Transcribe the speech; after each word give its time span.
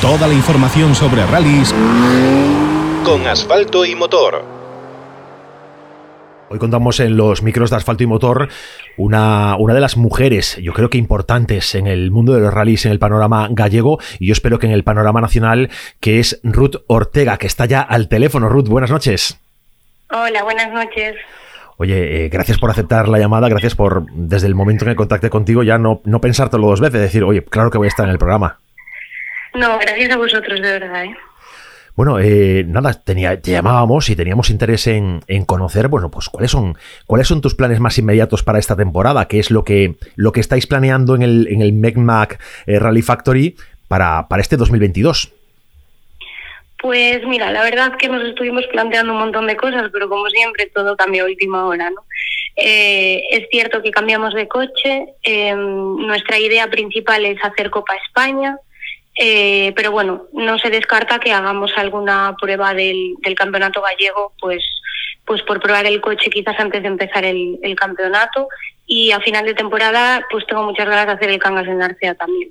Toda 0.00 0.26
la 0.26 0.32
información 0.32 0.94
sobre 0.94 1.26
rallies 1.26 1.74
con 3.04 3.26
asfalto 3.26 3.84
y 3.84 3.94
motor. 3.94 4.42
Hoy 6.48 6.58
contamos 6.58 7.00
en 7.00 7.18
los 7.18 7.42
micros 7.42 7.68
de 7.68 7.76
asfalto 7.76 8.02
y 8.02 8.06
motor 8.06 8.48
una, 8.96 9.56
una, 9.58 9.74
de 9.74 9.80
las 9.80 9.98
mujeres, 9.98 10.56
yo 10.56 10.72
creo 10.72 10.88
que 10.88 10.96
importantes 10.96 11.74
en 11.74 11.86
el 11.86 12.10
mundo 12.10 12.32
de 12.32 12.40
los 12.40 12.52
rallies, 12.52 12.86
en 12.86 12.92
el 12.92 12.98
panorama 12.98 13.48
gallego, 13.50 13.98
y 14.18 14.28
yo 14.28 14.32
espero 14.32 14.58
que 14.58 14.66
en 14.66 14.72
el 14.72 14.84
panorama 14.84 15.20
nacional, 15.20 15.68
que 16.00 16.18
es 16.18 16.40
Ruth 16.44 16.76
Ortega, 16.86 17.36
que 17.36 17.46
está 17.46 17.66
ya 17.66 17.82
al 17.82 18.08
teléfono. 18.08 18.48
Ruth, 18.48 18.68
buenas 18.68 18.90
noches. 18.90 19.38
Hola, 20.10 20.42
buenas 20.44 20.72
noches. 20.72 21.14
Oye, 21.76 22.24
eh, 22.24 22.28
gracias 22.30 22.58
por 22.58 22.70
aceptar 22.70 23.06
la 23.06 23.18
llamada, 23.18 23.50
gracias 23.50 23.74
por, 23.74 24.06
desde 24.14 24.46
el 24.46 24.54
momento 24.54 24.86
en 24.86 24.92
que 24.92 24.96
contacté 24.96 25.28
contigo, 25.28 25.62
ya 25.62 25.76
no, 25.76 26.00
no 26.04 26.22
pensártelo 26.22 26.68
dos 26.68 26.80
veces, 26.80 27.02
decir, 27.02 27.22
oye, 27.22 27.44
claro 27.44 27.70
que 27.70 27.76
voy 27.76 27.86
a 27.86 27.88
estar 27.88 28.06
en 28.06 28.12
el 28.12 28.18
programa. 28.18 28.60
No, 29.54 29.78
gracias 29.78 30.10
a 30.10 30.16
vosotros, 30.16 30.60
de 30.60 30.70
verdad. 30.70 31.04
¿eh? 31.04 31.16
Bueno, 31.96 32.18
eh, 32.18 32.64
nada, 32.66 32.94
tenía, 32.94 33.40
te 33.40 33.50
llamábamos 33.50 34.08
y 34.08 34.16
teníamos 34.16 34.48
interés 34.50 34.86
en, 34.86 35.20
conocer, 35.46 35.88
bueno, 35.88 36.10
pues 36.10 36.28
cuáles 36.28 36.50
son, 36.50 36.78
cuáles 37.06 37.28
son 37.28 37.40
tus 37.40 37.54
planes 37.54 37.80
más 37.80 37.98
inmediatos 37.98 38.42
para 38.42 38.58
esta 38.58 38.76
temporada, 38.76 39.28
qué 39.28 39.38
es 39.38 39.50
lo 39.50 39.64
que, 39.64 39.96
lo 40.16 40.32
que 40.32 40.40
estáis 40.40 40.66
planeando 40.66 41.14
en 41.14 41.22
el, 41.22 41.48
en 41.50 41.60
el 41.60 41.72
MECMAC 41.72 42.40
eh, 42.66 42.78
Rally 42.78 43.02
Factory 43.02 43.56
para, 43.88 44.28
para 44.28 44.40
este 44.40 44.56
2022. 44.56 45.32
Pues 46.80 47.22
mira, 47.26 47.52
la 47.52 47.62
verdad 47.62 47.96
que 47.98 48.08
nos 48.08 48.24
estuvimos 48.24 48.64
planteando 48.68 49.12
un 49.12 49.18
montón 49.18 49.46
de 49.46 49.56
cosas, 49.56 49.90
pero 49.92 50.08
como 50.08 50.26
siempre 50.30 50.70
todo 50.74 50.96
cambia 50.96 51.24
a 51.24 51.26
última 51.26 51.66
hora, 51.66 51.90
¿no? 51.90 52.02
Eh, 52.56 53.22
es 53.30 53.46
cierto 53.50 53.82
que 53.82 53.90
cambiamos 53.90 54.32
de 54.32 54.48
coche, 54.48 55.04
nuestra 55.54 56.38
idea 56.38 56.68
principal 56.68 57.26
es 57.26 57.38
hacer 57.44 57.68
Copa 57.68 57.94
España, 58.06 58.56
eh, 59.22 59.74
pero 59.76 59.90
bueno, 59.90 60.28
no 60.32 60.58
se 60.58 60.70
descarta 60.70 61.18
que 61.18 61.30
hagamos 61.30 61.72
alguna 61.76 62.34
prueba 62.40 62.72
del, 62.72 63.16
campeonato 63.36 63.82
gallego, 63.82 64.32
pues, 64.40 64.64
pues 65.26 65.42
por 65.42 65.60
probar 65.60 65.84
el 65.84 66.00
coche 66.00 66.30
quizás 66.30 66.58
antes 66.58 66.80
de 66.80 66.88
empezar 66.88 67.26
el, 67.26 67.76
campeonato. 67.76 68.48
Y 68.86 69.12
a 69.12 69.20
final 69.20 69.44
de 69.44 69.52
temporada, 69.52 70.24
pues 70.30 70.46
tengo 70.46 70.62
muchas 70.62 70.88
ganas 70.88 71.06
de 71.06 71.12
hacer 71.12 71.28
el 71.28 71.38
Cangas 71.38 71.68
en 71.68 71.82
Arcea 71.82 72.14
también. 72.14 72.50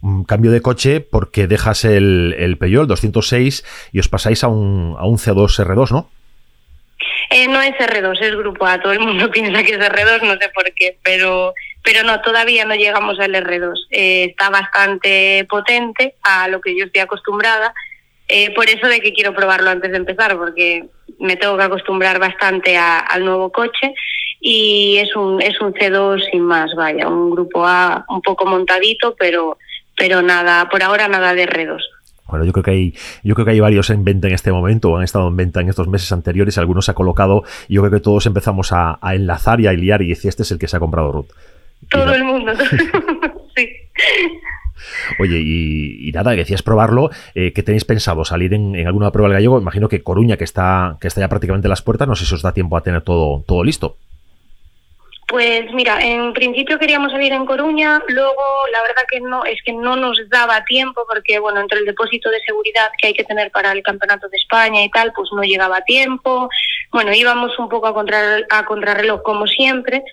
Un 0.00 0.22
cambio 0.22 0.52
de 0.52 0.62
coche 0.62 1.00
porque 1.00 1.48
dejas 1.48 1.84
el, 1.84 2.36
el 2.38 2.56
Peugeot 2.56 2.86
206 2.86 3.90
y 3.90 3.98
os 3.98 4.08
pasáis 4.08 4.44
a 4.44 4.48
un, 4.48 4.94
a 4.96 5.04
un 5.04 5.18
C2 5.18 5.48
R2, 5.66 5.90
¿no? 5.90 6.10
Eh, 7.30 7.48
no 7.48 7.60
es 7.60 7.72
R2, 7.72 8.20
es 8.20 8.36
Grupo 8.36 8.66
A. 8.66 8.80
Todo 8.80 8.92
el 8.92 9.00
mundo 9.00 9.28
piensa 9.32 9.64
que 9.64 9.72
es 9.72 9.80
R2, 9.80 10.22
no 10.22 10.34
sé 10.34 10.48
por 10.54 10.72
qué, 10.74 10.96
pero 11.02 11.52
pero 11.84 12.02
no, 12.02 12.20
todavía 12.22 12.64
no 12.64 12.74
llegamos 12.74 13.20
al 13.20 13.34
R2. 13.34 13.74
Eh, 13.90 14.24
está 14.30 14.48
bastante 14.48 15.46
potente 15.48 16.14
a 16.22 16.48
lo 16.48 16.60
que 16.60 16.76
yo 16.76 16.86
estoy 16.86 17.02
acostumbrada. 17.02 17.74
Eh, 18.26 18.54
por 18.54 18.68
eso 18.70 18.88
de 18.88 19.00
que 19.00 19.12
quiero 19.12 19.34
probarlo 19.34 19.68
antes 19.68 19.90
de 19.90 19.98
empezar, 19.98 20.36
porque 20.38 20.86
me 21.20 21.36
tengo 21.36 21.58
que 21.58 21.64
acostumbrar 21.64 22.18
bastante 22.18 22.78
al 22.78 23.22
nuevo 23.22 23.52
coche 23.52 23.92
y 24.40 24.96
es 24.96 25.14
un, 25.14 25.42
es 25.42 25.60
un 25.60 25.74
C2 25.74 26.30
sin 26.30 26.42
más, 26.42 26.70
vaya, 26.74 27.06
un 27.06 27.30
grupo 27.30 27.66
A 27.66 28.06
un 28.08 28.22
poco 28.22 28.46
montadito, 28.46 29.14
pero, 29.18 29.58
pero 29.94 30.22
nada, 30.22 30.70
por 30.70 30.82
ahora 30.82 31.06
nada 31.06 31.34
de 31.34 31.46
R2. 31.46 31.80
Bueno, 32.28 32.46
yo 32.46 32.52
creo 32.52 32.64
que 32.64 32.70
hay, 32.70 32.94
yo 33.22 33.34
creo 33.34 33.44
que 33.44 33.50
hay 33.52 33.60
varios 33.60 33.90
en 33.90 34.04
venta 34.04 34.28
en 34.28 34.34
este 34.34 34.50
momento, 34.50 34.90
o 34.90 34.96
han 34.96 35.04
estado 35.04 35.28
en 35.28 35.36
venta 35.36 35.60
en 35.60 35.68
estos 35.68 35.86
meses 35.88 36.10
anteriores, 36.12 36.56
algunos 36.56 36.86
se 36.86 36.92
ha 36.92 36.94
colocado, 36.94 37.42
y 37.68 37.74
yo 37.74 37.82
creo 37.82 37.92
que 37.92 38.00
todos 38.00 38.24
empezamos 38.24 38.72
a, 38.72 38.98
a 39.02 39.14
enlazar 39.14 39.60
y 39.60 39.66
a 39.66 39.72
liar 39.72 40.00
y 40.00 40.08
decir, 40.08 40.30
este 40.30 40.44
es 40.44 40.50
el 40.50 40.58
que 40.58 40.66
se 40.66 40.78
ha 40.78 40.80
comprado 40.80 41.12
Ruth. 41.12 41.28
Todo 41.90 42.14
el 42.14 42.24
mundo. 42.24 42.52
sí. 43.56 43.68
Oye, 45.18 45.38
y, 45.38 46.10
nada, 46.12 46.32
decías 46.32 46.62
probarlo. 46.62 47.10
Eh, 47.34 47.52
¿Qué 47.52 47.62
tenéis 47.62 47.84
pensado? 47.84 48.24
¿Salir 48.24 48.54
en, 48.54 48.86
alguna 48.86 49.10
prueba 49.10 49.28
del 49.28 49.36
gallego? 49.36 49.60
Imagino 49.60 49.88
que 49.88 50.02
Coruña, 50.02 50.36
que 50.36 50.44
está, 50.44 50.96
que 51.00 51.08
está 51.08 51.20
ya 51.20 51.28
prácticamente 51.28 51.66
en 51.66 51.70
las 51.70 51.82
puertas, 51.82 52.08
no 52.08 52.16
sé 52.16 52.26
si 52.26 52.34
os 52.34 52.42
da 52.42 52.52
tiempo 52.52 52.76
a 52.76 52.82
tener 52.82 53.02
todo, 53.02 53.42
todo 53.46 53.62
listo. 53.64 53.96
Pues 55.26 55.72
mira, 55.72 56.00
en 56.00 56.32
principio 56.32 56.78
queríamos 56.78 57.10
salir 57.10 57.32
en 57.32 57.46
Coruña, 57.46 58.00
luego 58.08 58.42
la 58.70 58.82
verdad 58.82 59.02
que 59.10 59.20
no, 59.20 59.44
es 59.44 59.60
que 59.64 59.72
no 59.72 59.96
nos 59.96 60.18
daba 60.28 60.64
tiempo 60.64 61.04
porque 61.08 61.38
bueno, 61.38 61.60
entre 61.60 61.78
el 61.78 61.86
depósito 61.86 62.30
de 62.30 62.40
seguridad 62.40 62.90
que 62.98 63.08
hay 63.08 63.14
que 63.14 63.24
tener 63.24 63.50
para 63.50 63.72
el 63.72 63.82
Campeonato 63.82 64.28
de 64.28 64.36
España 64.36 64.84
y 64.84 64.90
tal, 64.90 65.12
pues 65.16 65.30
no 65.34 65.42
llegaba 65.42 65.80
tiempo. 65.80 66.48
Bueno, 66.92 67.12
íbamos 67.12 67.58
un 67.58 67.68
poco 67.68 67.86
a, 67.86 67.94
contra, 67.94 68.40
a 68.50 68.64
contrarreloj 68.64 69.22
como 69.22 69.46
siempre 69.46 70.04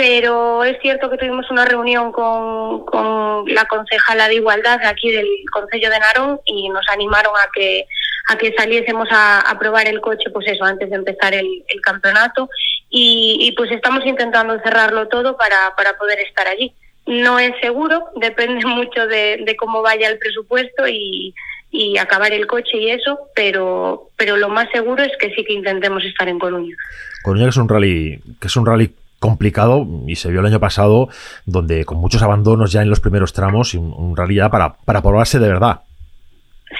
pero 0.00 0.64
es 0.64 0.78
cierto 0.80 1.10
que 1.10 1.18
tuvimos 1.18 1.50
una 1.50 1.66
reunión 1.66 2.10
con, 2.10 3.44
la 3.48 3.66
concejala 3.66 4.28
de 4.28 4.36
igualdad 4.36 4.80
aquí 4.86 5.10
del 5.10 5.26
Concello 5.52 5.90
de 5.90 5.98
Narón 5.98 6.40
y 6.46 6.70
nos 6.70 6.88
animaron 6.88 7.34
a 7.36 7.50
que 7.52 7.84
a 8.30 8.38
que 8.38 8.54
saliésemos 8.56 9.08
a, 9.12 9.54
probar 9.58 9.88
el 9.88 10.00
coche 10.00 10.30
pues 10.32 10.46
eso 10.48 10.64
antes 10.64 10.88
de 10.88 10.96
empezar 10.96 11.34
el, 11.34 11.62
campeonato 11.82 12.48
y, 12.88 13.52
pues 13.58 13.70
estamos 13.72 14.06
intentando 14.06 14.58
cerrarlo 14.60 15.06
todo 15.08 15.36
para, 15.36 15.74
para 15.76 15.98
poder 15.98 16.18
estar 16.20 16.48
allí 16.48 16.72
no 17.04 17.38
es 17.38 17.52
seguro 17.60 18.06
depende 18.16 18.64
mucho 18.64 19.06
de, 19.06 19.54
cómo 19.58 19.82
vaya 19.82 20.08
el 20.08 20.18
presupuesto 20.18 20.88
y, 20.88 21.34
y 21.70 21.98
acabar 21.98 22.32
el 22.32 22.46
coche 22.46 22.78
y 22.78 22.90
eso, 22.90 23.18
pero 23.34 24.08
pero 24.16 24.38
lo 24.38 24.48
más 24.48 24.70
seguro 24.72 25.02
es 25.02 25.12
que 25.18 25.28
sí 25.34 25.44
que 25.44 25.52
intentemos 25.52 26.02
estar 26.04 26.26
en 26.26 26.38
Coruña. 26.38 26.74
Coruña 27.22 27.50
es 27.50 27.56
un 27.58 27.68
rally 27.68 28.18
que 28.40 28.46
es 28.46 28.56
un 28.56 28.64
rally 28.64 28.90
complicado 29.20 29.86
y 30.08 30.16
se 30.16 30.30
vio 30.30 30.40
el 30.40 30.46
año 30.46 30.58
pasado 30.58 31.08
donde 31.44 31.84
con 31.84 31.98
muchos 31.98 32.22
abandonos 32.22 32.72
ya 32.72 32.82
en 32.82 32.90
los 32.90 33.00
primeros 33.00 33.32
tramos 33.32 33.74
y 33.74 33.76
un, 33.76 34.16
realidad 34.16 34.50
para, 34.50 34.74
para 34.78 35.02
probarse 35.02 35.38
de 35.38 35.48
verdad. 35.48 35.82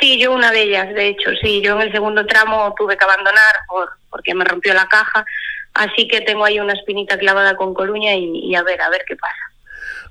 Sí, 0.00 0.18
yo 0.18 0.32
una 0.32 0.50
de 0.50 0.62
ellas, 0.62 0.94
de 0.94 1.08
hecho, 1.08 1.30
sí, 1.42 1.60
yo 1.62 1.76
en 1.76 1.88
el 1.88 1.92
segundo 1.92 2.24
tramo 2.24 2.74
tuve 2.78 2.96
que 2.96 3.04
abandonar 3.04 3.54
por, 3.68 3.90
porque 4.08 4.34
me 4.34 4.44
rompió 4.44 4.72
la 4.72 4.86
caja, 4.86 5.24
así 5.74 6.08
que 6.08 6.20
tengo 6.20 6.44
ahí 6.44 6.60
una 6.60 6.72
espinita 6.72 7.18
clavada 7.18 7.56
con 7.56 7.74
Coruña 7.74 8.14
y, 8.14 8.54
a 8.54 8.62
ver, 8.62 8.80
a 8.80 8.88
ver 8.88 9.02
qué 9.06 9.16
pasa. 9.16 9.34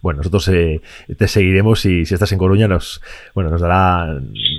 Bueno, 0.02 0.18
nosotros 0.18 0.48
eh, 0.50 0.82
te 1.18 1.28
seguiremos 1.28 1.86
y 1.86 2.06
si 2.06 2.14
estás 2.14 2.32
en 2.32 2.38
Coruña 2.38 2.68
nos, 2.68 3.02
bueno, 3.34 3.50
nos 3.50 3.62
dará, 3.62 4.06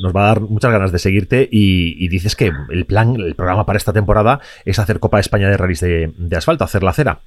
nos 0.02 0.14
va 0.14 0.24
a 0.24 0.26
dar 0.26 0.40
muchas 0.40 0.72
ganas 0.72 0.92
de 0.92 0.98
seguirte 0.98 1.48
y, 1.50 2.08
dices 2.08 2.34
que 2.34 2.50
el 2.70 2.84
plan, 2.86 3.16
el 3.16 3.34
programa 3.34 3.64
para 3.64 3.76
esta 3.76 3.92
temporada 3.92 4.40
es 4.64 4.78
hacer 4.78 5.00
Copa 5.00 5.18
de 5.18 5.22
España 5.22 5.48
de 5.48 5.56
Rallys 5.56 5.80
de, 5.80 6.12
de 6.16 6.36
asfalto, 6.36 6.64
hacer 6.64 6.82
la 6.82 6.92
cera. 6.92 7.20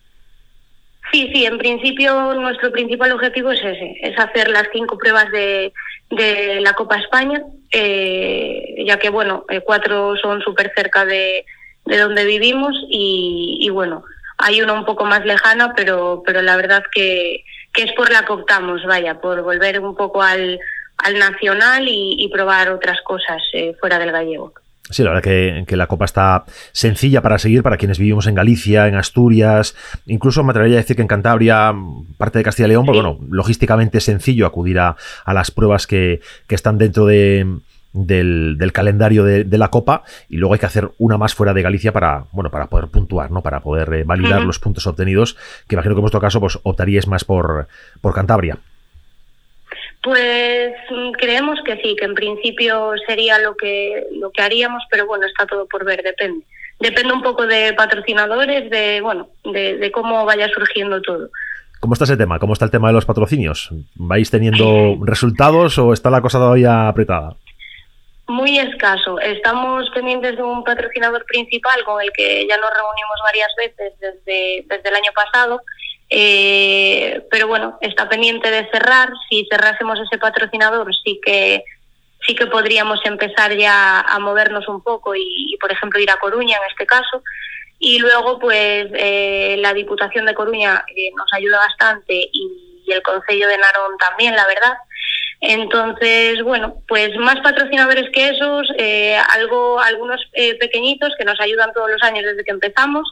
Sí, 1.14 1.30
sí, 1.32 1.46
en 1.46 1.60
principio 1.60 2.34
nuestro 2.34 2.72
principal 2.72 3.12
objetivo 3.12 3.52
es 3.52 3.60
ese, 3.64 3.98
es 4.02 4.18
hacer 4.18 4.50
las 4.50 4.68
cinco 4.74 4.98
pruebas 4.98 5.30
de, 5.30 5.72
de 6.10 6.60
la 6.60 6.74
Copa 6.74 6.98
España, 6.98 7.44
eh, 7.72 8.84
ya 8.84 8.98
que, 8.98 9.12
bueno, 9.12 9.46
eh, 9.50 9.62
cuatro 9.64 10.16
son 10.18 10.42
súper 10.42 10.74
cerca 10.76 11.06
de, 11.06 11.46
de, 11.86 11.98
donde 12.00 12.26
vivimos 12.26 12.76
y, 12.90 13.70
bueno, 13.70 14.04
hay 14.40 14.64
una 14.64 14.74
un 14.74 14.86
poco 14.86 15.06
más 15.06 15.24
lejana, 15.24 15.76
pero, 15.76 16.24
pero 16.26 16.42
la 16.42 16.58
verdad 16.58 16.84
que, 16.92 17.44
que 17.72 17.84
es 17.84 17.94
por 17.94 18.12
la 18.12 18.26
que 18.26 18.34
optamos, 18.34 18.84
vaya, 18.84 19.22
por 19.22 19.44
volver 19.44 19.82
un 19.82 19.96
poco 19.96 20.24
al, 20.24 20.60
al 20.98 21.20
nacional 21.20 21.86
y, 21.88 22.28
probar 22.34 22.72
otras 22.72 23.00
cosas 23.02 23.40
eh, 23.54 23.76
fuera 23.80 24.00
del 24.00 24.12
gallego. 24.12 24.52
Sí, 24.90 25.02
la 25.02 25.12
verdad 25.12 25.24
que, 25.24 25.64
que, 25.66 25.78
la 25.78 25.88
Copa 25.88 26.04
está 26.04 26.44
sencilla 26.74 27.22
para 27.22 27.40
seguir 27.40 27.64
para 27.64 27.78
quienes 27.78 28.00
vivimos 28.00 28.28
en 28.28 28.36
Galicia, 28.36 28.88
en 28.88 28.96
Asturias, 28.96 29.76
incluso 30.06 30.44
me 30.44 30.52
atrevería 30.52 30.78
a 30.78 30.82
decir 30.82 30.98
que 30.98 31.02
en 31.02 31.08
Cantabria, 31.08 31.74
parte 32.18 32.40
de 32.40 32.44
Castilla 32.44 32.68
y 32.68 32.70
León, 32.72 32.86
porque 32.86 33.02
bueno, 33.02 33.18
logísticamente 33.30 34.00
es 34.00 34.04
sencillo 34.04 34.46
acudir 34.46 34.80
a, 34.80 34.98
las 35.26 35.52
pruebas 35.52 35.88
que, 35.88 36.20
están 36.50 36.78
dentro 36.78 37.06
de, 37.06 37.60
del, 37.94 38.72
calendario 38.74 39.24
de, 39.24 39.58
la 39.58 39.70
Copa 39.70 40.04
y 40.28 40.36
luego 40.36 40.54
hay 40.54 40.60
que 40.60 40.66
hacer 40.66 40.92
una 40.98 41.18
más 41.18 41.34
fuera 41.34 41.54
de 41.54 41.62
Galicia 41.62 41.94
para, 41.94 42.26
bueno, 42.34 42.52
para 42.52 42.68
poder 42.68 42.90
puntuar, 42.90 43.32
¿no? 43.32 43.42
Para 43.42 43.62
poder 43.62 43.92
eh, 43.94 44.04
validar 44.04 44.44
los 44.44 44.60
puntos 44.60 44.86
obtenidos, 44.86 45.38
que 45.68 45.76
imagino 45.76 45.96
que 45.96 46.00
en 46.00 46.04
vuestro 46.04 46.20
caso 46.20 46.42
pues 46.42 46.60
optaríais 46.62 47.08
más 47.08 47.24
por, 47.24 47.68
por 48.02 48.14
Cantabria. 48.14 48.60
Pues 50.04 50.74
mm, 50.90 51.12
creemos 51.14 51.60
que 51.66 51.78
sí, 51.78 51.96
que 51.98 52.04
en 52.04 52.14
principio 52.14 52.92
sería 53.08 53.40
lo 53.40 53.56
que 53.56 54.06
lo 54.12 54.32
que 54.32 54.42
haríamos, 54.42 54.84
pero 54.92 55.08
bueno, 55.08 55.26
está 55.26 55.46
todo 55.46 55.66
por 55.66 55.86
ver, 55.86 56.04
depende. 56.04 56.46
Depende 56.80 57.14
un 57.14 57.22
poco 57.22 57.48
de 57.48 57.74
patrocinadores, 57.74 58.70
de 58.70 59.00
bueno, 59.00 59.30
de, 59.46 59.90
cómo 59.94 60.26
vaya 60.26 60.50
surgiendo 60.50 61.02
todo. 61.02 61.30
¿Cómo 61.80 61.94
está 61.94 62.04
ese 62.04 62.18
tema? 62.18 62.38
¿Cómo 62.40 62.52
está 62.52 62.66
el 62.66 62.72
tema 62.72 62.90
de 62.90 62.94
los 62.96 63.06
patrocinios? 63.06 63.70
¿Vais 63.96 64.30
teniendo 64.30 64.98
resultados 65.06 65.78
o 65.78 65.94
está 65.94 66.10
la 66.10 66.22
cosa 66.22 66.38
todavía 66.38 66.90
apretada? 66.90 67.38
Muy 68.28 68.60
escaso. 68.60 69.20
Estamos 69.20 69.90
pendientes 69.92 70.36
de 70.36 70.44
un 70.44 70.66
patrocinador 70.66 71.24
principal 71.26 71.82
con 71.86 72.02
el 72.02 72.12
que 72.12 72.46
ya 72.50 72.58
nos 72.58 72.72
reunimos 72.72 73.20
varias 73.24 73.54
veces 73.58 73.94
desde, 74.00 74.66
desde 74.68 74.90
el 74.90 74.96
año 74.96 75.12
pasado 75.16 75.62
eh, 76.16 77.26
pero 77.32 77.48
bueno, 77.48 77.80
está 77.82 78.08
pendiente 78.08 78.52
de 78.52 78.70
cerrar. 78.70 79.10
Si 79.28 79.48
cerrásemos 79.50 80.00
ese 80.00 80.20
patrocinador, 80.20 80.94
sí 81.04 81.20
que 81.24 81.64
sí 82.26 82.36
que 82.36 82.46
podríamos 82.46 83.00
empezar 83.04 83.58
ya 83.58 84.02
a 84.02 84.20
movernos 84.20 84.68
un 84.68 84.82
poco 84.84 85.16
y, 85.16 85.58
por 85.60 85.72
ejemplo, 85.72 86.00
ir 86.00 86.12
a 86.12 86.18
Coruña 86.18 86.58
en 86.58 86.70
este 86.70 86.86
caso. 86.86 87.24
Y 87.80 87.98
luego, 87.98 88.38
pues, 88.38 88.88
eh, 88.94 89.56
la 89.58 89.74
Diputación 89.74 90.28
de 90.28 90.36
Coruña 90.36 90.86
eh, 90.96 91.10
nos 91.18 91.34
ayuda 91.34 91.58
bastante 91.58 92.30
y, 92.32 92.70
el 92.86 93.02
Consejo 93.02 93.48
de 93.48 93.58
Narón 93.58 93.98
también, 93.98 94.36
la 94.36 94.46
verdad. 94.46 94.74
Entonces, 95.40 96.44
bueno, 96.44 96.76
pues 96.88 97.16
más 97.18 97.40
patrocinadores 97.40 98.10
que 98.12 98.30
esos, 98.30 98.68
eh, 98.78 99.18
algo, 99.32 99.80
algunos 99.80 100.22
pequeñitos 100.60 101.14
que 101.18 101.26
nos 101.26 101.40
ayudan 101.40 101.74
todos 101.74 101.90
los 101.90 102.04
años 102.04 102.24
desde 102.24 102.44
que 102.44 102.52
empezamos, 102.52 103.10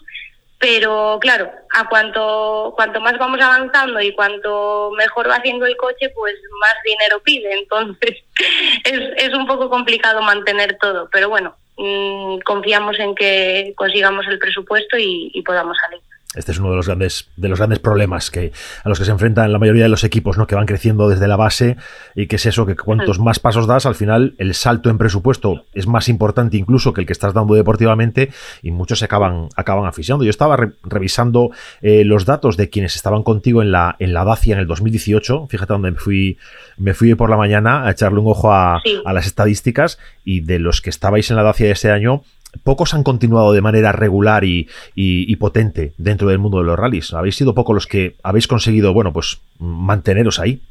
pero 0.61 1.17
claro, 1.19 1.51
a 1.71 1.89
cuanto, 1.89 2.71
cuanto 2.75 3.01
más 3.01 3.17
vamos 3.17 3.41
avanzando 3.41 3.99
y 3.99 4.13
cuanto 4.13 4.91
mejor 4.95 5.27
va 5.27 5.37
haciendo 5.37 5.65
el 5.65 5.75
coche, 5.75 6.09
pues 6.13 6.35
más 6.59 6.75
dinero 6.85 7.19
pide. 7.23 7.51
Entonces 7.51 8.23
es, 8.83 8.99
es 9.17 9.33
un 9.33 9.47
poco 9.47 9.69
complicado 9.71 10.21
mantener 10.21 10.77
todo, 10.79 11.09
pero 11.11 11.29
bueno, 11.29 11.55
mmm, 11.77 12.37
confiamos 12.45 12.99
en 12.99 13.15
que 13.15 13.73
consigamos 13.75 14.27
el 14.27 14.37
presupuesto 14.37 14.97
y 14.99 15.41
podamos 15.43 15.75
salir. 15.77 16.01
Este 16.33 16.54
es 16.54 16.60
uno 16.60 16.69
de 16.69 16.78
los 16.78 16.88
grandes, 16.88 17.30
de 17.36 17.50
los 17.50 17.60
grandes 17.60 17.80
problemas 17.80 18.31
que, 18.31 18.54
a 18.86 18.89
los 18.89 18.98
que 18.98 19.04
se 19.04 19.12
enfrentan 19.12 19.51
la 19.51 19.60
mayoría 19.60 19.83
de 19.83 19.89
los 19.89 20.06
equipos, 20.06 20.38
¿no? 20.38 20.48
Que 20.48 20.56
van 20.56 20.66
creciendo 20.66 21.10
desde 21.10 21.28
la 21.28 21.36
base 21.36 21.75
y 22.16 22.28
que 22.28 22.38
es 22.38 22.45
eso, 22.45 22.66
que 22.66 22.78
cuantos 22.78 23.19
más 23.19 23.39
pasos 23.39 23.68
das, 23.68 23.86
al 23.86 23.95
final 23.95 24.33
el 24.38 24.54
salto 24.54 24.89
en 24.89 24.98
presupuesto 24.98 25.66
es 25.74 25.88
más 25.88 26.07
importante 26.07 26.56
incluso 26.56 26.94
que 26.94 27.01
el 27.01 27.07
que 27.07 27.12
estás 27.12 27.33
dando 27.33 27.54
deportivamente 27.54 28.31
y 28.62 28.72
muchos 28.72 29.00
se 29.00 29.06
acaban, 29.06 29.50
acaban 29.57 29.86
asfixiando. 29.86 30.24
Yo 30.24 30.30
estaba 30.30 30.57
revisando 30.83 31.51
eh, 31.81 32.06
los 32.06 32.25
datos 32.25 32.56
de 32.56 32.69
quienes 32.69 32.95
estaban 32.95 33.24
contigo 33.24 33.62
en 33.62 33.74
la, 33.74 33.98
en 34.00 34.13
la 34.13 34.24
Dacia 34.24 34.54
en 34.54 34.60
el 34.60 34.68
2018. 34.68 35.48
Fíjate 35.50 35.74
dónde 35.74 35.92
me 35.92 35.98
fui, 35.98 36.38
me 36.78 36.94
fui 36.94 37.13
por 37.16 37.30
la 37.30 37.36
mañana 37.36 37.86
a 37.86 37.92
echarle 37.92 38.19
un 38.19 38.28
ojo 38.28 38.54
a, 38.54 38.80
sí. 38.86 39.01
a 39.06 39.12
las 39.12 39.25
estadísticas 39.25 40.00
y 40.24 40.39
de 40.39 40.60
los 40.60 40.81
que 40.81 40.89
estabais 40.89 41.30
en 41.30 41.36
la 41.36 41.44
Dacia 41.44 41.69
ese 41.69 41.92
año, 41.92 42.24
pocos 42.63 42.94
han 42.94 43.03
continuado 43.03 43.53
de 43.53 43.62
manera 43.62 43.92
regular 43.92 44.44
y, 44.44 44.68
y, 44.95 45.36
potente 45.38 45.94
dentro 45.98 46.30
del 46.30 46.39
mundo 46.39 46.59
de 46.59 46.65
los 46.65 46.77
rallies. 46.77 47.13
Habéis 47.13 47.36
sido 47.36 47.56
pocos 47.56 47.74
los 47.74 47.88
que 47.88 48.15
habéis 48.24 48.48
conseguido, 48.48 48.94
bueno, 48.94 49.13
pues 49.13 49.42
manteneros 49.59 50.39
ahí. 50.39 50.62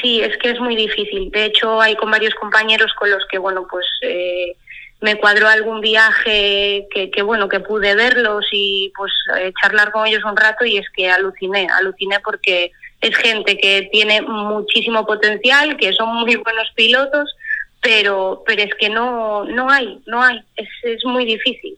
Sí, 0.00 0.20
es 0.20 0.36
que 0.38 0.50
es 0.50 0.60
muy 0.60 0.76
difícil. 0.76 1.30
De 1.30 1.46
hecho, 1.46 1.80
hay 1.80 1.94
con 1.96 2.10
varios 2.10 2.34
compañeros 2.34 2.92
con 2.94 3.10
los 3.10 3.24
que, 3.30 3.38
bueno, 3.38 3.66
pues 3.70 3.86
eh, 4.02 4.56
me 5.00 5.16
cuadró 5.16 5.48
algún 5.48 5.80
viaje 5.80 6.86
que, 6.92 7.10
que, 7.10 7.22
bueno, 7.22 7.48
que 7.48 7.60
pude 7.60 7.94
verlos 7.94 8.44
y 8.50 8.92
pues 8.96 9.12
eh, 9.38 9.52
charlar 9.62 9.92
con 9.92 10.06
ellos 10.06 10.24
un 10.24 10.36
rato 10.36 10.64
y 10.64 10.76
es 10.78 10.86
que 10.90 11.08
aluciné, 11.08 11.68
aluciné 11.78 12.18
porque 12.20 12.72
es 13.00 13.16
gente 13.16 13.56
que 13.58 13.88
tiene 13.92 14.22
muchísimo 14.22 15.06
potencial, 15.06 15.76
que 15.76 15.92
son 15.92 16.16
muy 16.16 16.34
buenos 16.36 16.68
pilotos, 16.74 17.36
pero 17.80 18.42
pero 18.46 18.62
es 18.62 18.74
que 18.74 18.88
no 18.88 19.44
no 19.44 19.70
hay 19.70 20.00
no 20.06 20.22
hay 20.22 20.40
es, 20.56 20.68
es 20.82 21.04
muy 21.04 21.24
difícil 21.24 21.76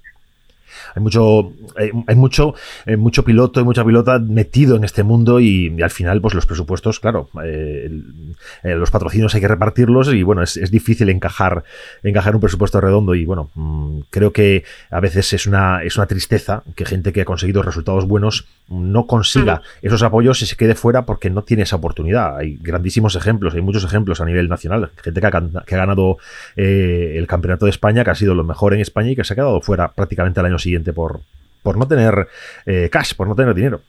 hay 0.94 1.02
mucho 1.02 1.52
hay, 1.76 1.90
hay 2.06 2.16
mucho 2.16 2.54
eh, 2.86 2.96
mucho 2.96 3.24
piloto 3.24 3.60
y 3.60 3.64
mucha 3.64 3.84
pilota 3.84 4.18
metido 4.18 4.76
en 4.76 4.84
este 4.84 5.02
mundo 5.02 5.40
y, 5.40 5.74
y 5.76 5.82
al 5.82 5.90
final 5.90 6.20
pues 6.20 6.34
los 6.34 6.46
presupuestos 6.46 7.00
claro 7.00 7.28
eh, 7.44 7.84
el, 7.86 8.36
eh, 8.62 8.74
los 8.74 8.90
patrocinios 8.90 9.34
hay 9.34 9.40
que 9.40 9.48
repartirlos 9.48 10.12
y 10.12 10.22
bueno 10.22 10.42
es, 10.42 10.56
es, 10.56 10.70
difícil 10.70 11.08
encajar 11.08 11.64
encajar 12.02 12.34
un 12.34 12.40
presupuesto 12.40 12.80
redondo 12.80 13.14
y 13.14 13.24
bueno 13.24 13.50
mmm, 13.54 14.00
creo 14.10 14.32
que 14.32 14.64
a 14.90 15.00
veces 15.00 15.32
es 15.32 15.46
una 15.46 15.82
es 15.82 15.96
una 15.96 16.06
tristeza 16.06 16.62
que 16.74 16.84
gente 16.84 17.12
que 17.12 17.22
ha 17.22 17.24
conseguido 17.24 17.62
resultados 17.62 18.06
buenos 18.06 18.46
no 18.68 19.06
consiga 19.06 19.56
mm. 19.56 19.86
esos 19.86 20.02
apoyos 20.02 20.40
y 20.42 20.46
se 20.46 20.56
quede 20.56 20.74
fuera 20.74 21.04
porque 21.04 21.28
no 21.28 21.42
tiene 21.42 21.64
esa 21.64 21.76
oportunidad. 21.76 22.36
Hay 22.38 22.56
grandísimos 22.60 23.16
ejemplos 23.16 23.54
hay 23.54 23.62
muchos 23.62 23.84
ejemplos 23.84 24.20
a 24.20 24.24
nivel 24.24 24.48
nacional. 24.48 24.90
Gente 25.02 25.20
que 25.20 25.26
ha, 25.26 25.30
que 25.66 25.74
ha 25.74 25.78
ganado 25.78 26.18
eh, 26.56 27.14
el 27.16 27.26
campeonato 27.26 27.64
de 27.64 27.70
España 27.70 28.04
que 28.04 28.10
ha 28.10 28.14
sido 28.14 28.34
lo 28.34 28.44
mejor 28.44 28.74
en 28.74 28.80
España 28.80 29.10
y 29.10 29.16
que 29.16 29.24
se 29.24 29.32
ha 29.32 29.36
quedado 29.36 29.60
fuera 29.60 29.92
prácticamente 29.92 30.40
el 30.40 30.46
año 30.46 30.58
siguiente 30.58 30.79
por, 30.92 31.20
por 31.62 31.76
no 31.76 31.86
tener 31.86 32.28
eh, 32.66 32.88
cash, 32.90 33.14
por 33.14 33.28
no 33.28 33.34
tener 33.34 33.54
dinero. 33.54 33.80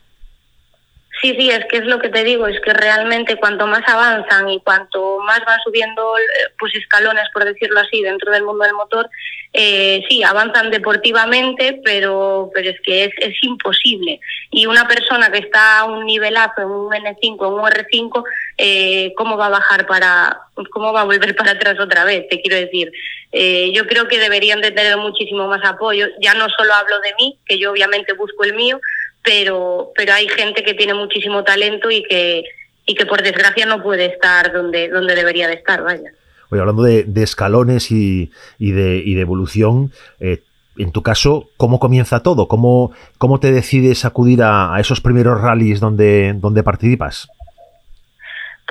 Sí, 1.21 1.35
sí, 1.37 1.51
es 1.51 1.63
que 1.65 1.77
es 1.77 1.85
lo 1.85 1.99
que 1.99 2.09
te 2.09 2.23
digo, 2.23 2.47
es 2.47 2.59
que 2.61 2.73
realmente 2.73 3.35
cuanto 3.35 3.67
más 3.67 3.87
avanzan 3.87 4.49
y 4.49 4.59
cuanto 4.61 5.19
más 5.19 5.39
van 5.45 5.59
subiendo 5.63 6.17
eh, 6.17 6.51
pues 6.57 6.73
escalones, 6.73 7.25
por 7.31 7.45
decirlo 7.45 7.79
así, 7.79 8.01
dentro 8.01 8.31
del 8.31 8.43
mundo 8.43 8.63
del 8.63 8.73
motor, 8.73 9.07
eh, 9.53 10.03
sí, 10.09 10.23
avanzan 10.23 10.71
deportivamente, 10.71 11.79
pero, 11.83 12.49
pero 12.55 12.71
es 12.71 12.81
que 12.81 13.03
es, 13.03 13.11
es, 13.17 13.35
imposible. 13.43 14.19
Y 14.49 14.65
una 14.65 14.87
persona 14.87 15.31
que 15.31 15.39
está 15.39 15.79
a 15.79 15.83
un 15.85 16.05
nivelazo 16.05 16.61
en 16.61 16.69
un 16.69 16.91
N5, 16.91 17.21
en 17.21 17.53
un 17.53 17.69
R5, 17.69 18.23
eh, 18.63 19.13
¿cómo 19.17 19.37
va 19.37 19.47
a 19.47 19.49
bajar 19.57 19.87
para, 19.87 20.41
cómo 20.71 20.93
va 20.93 21.01
a 21.01 21.05
volver 21.05 21.35
para 21.35 21.53
atrás 21.53 21.79
otra 21.79 22.05
vez? 22.05 22.27
Te 22.29 22.39
quiero 22.41 22.57
decir, 22.57 22.91
eh, 23.31 23.71
yo 23.73 23.87
creo 23.87 24.07
que 24.07 24.19
deberían 24.19 24.61
de 24.61 24.69
tener 24.69 24.97
muchísimo 24.97 25.47
más 25.47 25.65
apoyo. 25.65 26.05
Ya 26.21 26.35
no 26.35 26.47
solo 26.49 26.71
hablo 26.75 26.99
de 26.99 27.13
mí, 27.17 27.39
que 27.47 27.57
yo 27.57 27.71
obviamente 27.71 28.13
busco 28.13 28.43
el 28.43 28.53
mío, 28.53 28.79
pero, 29.23 29.91
pero 29.95 30.13
hay 30.13 30.29
gente 30.29 30.63
que 30.63 30.75
tiene 30.75 30.93
muchísimo 30.93 31.43
talento 31.43 31.89
y 31.89 32.03
que, 32.03 32.43
y 32.85 32.93
que 32.93 33.07
por 33.07 33.23
desgracia 33.23 33.65
no 33.65 33.81
puede 33.81 34.05
estar 34.05 34.53
donde, 34.53 34.89
donde 34.89 35.15
debería 35.15 35.47
de 35.47 35.55
estar, 35.55 35.81
vaya. 35.81 36.11
Oye, 36.51 36.61
hablando 36.61 36.83
de, 36.83 37.23
escalones 37.23 37.89
y, 37.89 38.31
y, 38.59 38.73
de, 38.73 38.97
y 39.03 39.15
de 39.15 39.21
evolución, 39.21 39.91
eh, 40.19 40.43
en 40.77 40.91
tu 40.91 41.01
caso, 41.01 41.49
¿cómo 41.57 41.79
comienza 41.79 42.21
todo? 42.21 42.47
¿Cómo, 42.47 42.91
cómo 43.17 43.39
te 43.39 43.51
decides 43.51 44.05
acudir 44.05 44.43
a, 44.43 44.75
a 44.75 44.79
esos 44.79 45.01
primeros 45.01 45.41
rallies 45.41 45.79
donde, 45.79 46.33
donde 46.35 46.61
participas? 46.61 47.27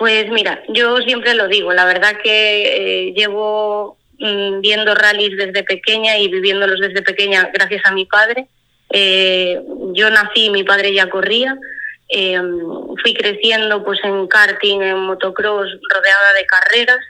Pues 0.00 0.30
mira, 0.30 0.62
yo 0.68 0.96
siempre 1.02 1.34
lo 1.34 1.46
digo, 1.46 1.74
la 1.74 1.84
verdad 1.84 2.16
que 2.22 3.08
eh, 3.08 3.12
llevo 3.14 3.98
mmm, 4.18 4.62
viendo 4.62 4.94
rallies 4.94 5.36
desde 5.36 5.62
pequeña 5.62 6.16
y 6.16 6.28
viviéndolos 6.28 6.80
desde 6.80 7.02
pequeña 7.02 7.50
gracias 7.52 7.82
a 7.84 7.92
mi 7.92 8.06
padre. 8.06 8.46
Eh, 8.88 9.60
yo 9.92 10.08
nací, 10.08 10.48
mi 10.48 10.64
padre 10.64 10.94
ya 10.94 11.10
corría, 11.10 11.54
eh, 12.08 12.40
fui 13.02 13.12
creciendo 13.12 13.84
pues 13.84 14.00
en 14.02 14.26
karting, 14.26 14.80
en 14.80 15.00
motocross, 15.00 15.68
rodeada 15.68 16.32
de 16.34 16.46
carreras 16.46 17.00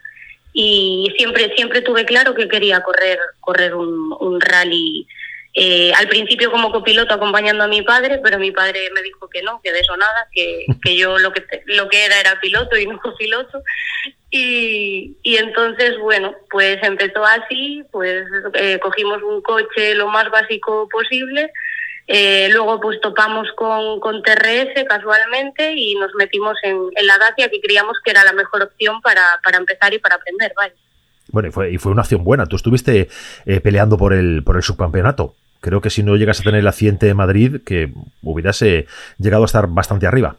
y 0.52 1.14
siempre 1.16 1.54
siempre 1.54 1.82
tuve 1.82 2.04
claro 2.04 2.34
que 2.34 2.48
quería 2.48 2.80
correr 2.80 3.20
correr 3.38 3.72
un 3.72 4.40
rally 4.40 5.06
eh, 5.54 5.92
al 5.94 6.08
principio 6.08 6.50
como 6.50 6.70
copiloto 6.70 7.12
acompañando 7.12 7.64
a 7.64 7.68
mi 7.68 7.82
padre 7.82 8.20
pero 8.22 8.38
mi 8.38 8.52
padre 8.52 8.88
me 8.94 9.02
dijo 9.02 9.28
que 9.28 9.42
no 9.42 9.60
que 9.62 9.72
de 9.72 9.80
eso 9.80 9.96
nada 9.96 10.28
que, 10.32 10.64
que 10.82 10.96
yo 10.96 11.18
lo 11.18 11.32
que 11.32 11.44
lo 11.66 11.88
que 11.88 12.04
era 12.04 12.20
era 12.20 12.40
piloto 12.40 12.76
y 12.76 12.86
no 12.86 12.98
copiloto 13.02 13.62
y, 14.30 15.16
y 15.22 15.36
entonces 15.38 15.98
bueno 15.98 16.34
pues 16.50 16.78
empezó 16.82 17.24
así 17.24 17.82
pues 17.90 18.24
eh, 18.54 18.78
cogimos 18.80 19.22
un 19.22 19.42
coche 19.42 19.94
lo 19.94 20.06
más 20.08 20.30
básico 20.30 20.88
posible 20.88 21.50
eh, 22.12 22.48
luego 22.50 22.80
pues 22.80 23.00
topamos 23.00 23.46
con, 23.54 24.00
con, 24.00 24.20
TRS 24.24 24.84
casualmente 24.88 25.74
y 25.76 25.94
nos 25.94 26.12
metimos 26.16 26.56
en, 26.64 26.76
en, 26.96 27.06
la 27.06 27.18
Dacia 27.18 27.48
que 27.48 27.60
creíamos 27.60 27.98
que 28.04 28.10
era 28.10 28.24
la 28.24 28.32
mejor 28.32 28.62
opción 28.64 29.00
para, 29.00 29.22
para 29.44 29.58
empezar 29.58 29.94
y 29.94 30.00
para 30.00 30.16
aprender, 30.16 30.52
vaya. 30.56 30.74
Bueno, 31.32 31.48
y 31.48 31.52
fue, 31.52 31.70
y 31.72 31.78
fue 31.78 31.92
una 31.92 32.02
opción 32.02 32.24
buena. 32.24 32.46
Tú 32.46 32.56
estuviste 32.56 33.08
eh, 33.46 33.60
peleando 33.60 33.96
por 33.96 34.12
el, 34.12 34.42
por 34.44 34.56
el 34.56 34.62
subcampeonato. 34.62 35.34
Creo 35.60 35.80
que 35.80 35.90
si 35.90 36.02
no 36.02 36.16
llegas 36.16 36.40
a 36.40 36.42
tener 36.42 36.60
el 36.60 36.68
accidente 36.68 37.06
de 37.06 37.14
Madrid, 37.14 37.60
que 37.64 37.92
hubieras 38.22 38.62
llegado 39.18 39.42
a 39.42 39.46
estar 39.46 39.66
bastante 39.66 40.06
arriba. 40.06 40.36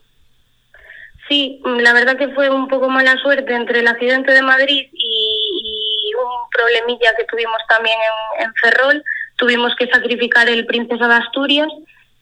Sí, 1.30 1.62
la 1.64 1.94
verdad 1.94 2.18
que 2.18 2.30
fue 2.30 2.50
un 2.50 2.68
poco 2.68 2.90
mala 2.90 3.16
suerte 3.18 3.54
entre 3.54 3.80
el 3.80 3.88
accidente 3.88 4.32
de 4.34 4.42
Madrid 4.42 4.88
y, 4.92 6.12
un 6.12 6.50
problemilla 6.52 7.16
que 7.18 7.24
tuvimos 7.24 7.58
también 7.70 7.98
en, 8.38 8.46
en 8.46 8.54
Ferrol 8.56 9.04
tuvimos 9.42 9.76
que 9.76 9.88
sacrificar 9.88 10.48
el 10.48 10.68
Princesa 10.68 11.08
de 11.08 11.16
Asturias, 11.16 11.68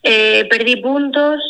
eh, 0.04 0.48
perdí 0.50 0.78
puntos, 0.78 1.42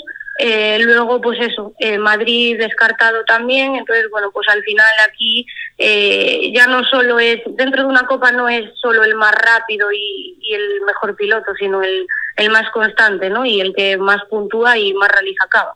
eh, 0.41 0.79
luego 0.79 1.19
pues 1.19 1.37
eso, 1.41 1.73
eh, 1.79 1.97
Madrid 1.97 2.57
descartado 2.57 3.25
también, 3.25 3.75
entonces 3.75 4.09
bueno, 4.09 4.31
pues 4.31 4.47
al 4.47 4.63
final 4.63 4.87
aquí 5.05 5.45
eh, 5.77 6.49
ya 6.55 6.65
no 6.65 6.85
solo 6.85 7.19
es, 7.19 7.41
dentro 7.45 7.81
de 7.81 7.89
una 7.89 8.05
copa 8.07 8.31
no 8.31 8.47
es 8.47 8.63
solo 8.79 9.03
el 9.03 9.15
más 9.15 9.33
rápido 9.33 9.91
y, 9.91 10.37
el 10.49 10.81
mejor 10.85 11.17
piloto, 11.17 11.53
sino 11.59 11.83
el, 11.83 12.07
el, 12.37 12.49
más 12.49 12.71
constante, 12.71 13.29
¿no? 13.29 13.45
Y 13.45 13.59
el 13.59 13.75
que 13.75 13.97
más 13.97 14.23
puntúa 14.29 14.77
y 14.77 14.93
más 14.93 15.09
realiza 15.09 15.43
acaba. 15.43 15.75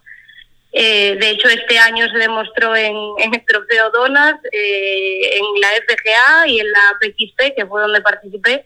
Eh, 0.71 1.17
de 1.19 1.29
hecho, 1.29 1.49
este 1.49 1.77
año 1.77 2.07
se 2.09 2.17
demostró 2.17 2.73
en, 2.73 2.95
el 3.21 3.45
Trofeo 3.45 3.91
Donas, 3.91 4.35
eh, 4.49 5.39
en 5.39 5.61
la 5.61 5.67
FGA 5.67 6.47
y 6.47 6.59
en 6.61 6.71
la 6.71 6.97
PXP, 7.01 7.55
que 7.55 7.65
fue 7.67 7.81
donde 7.81 8.01
participé, 8.01 8.63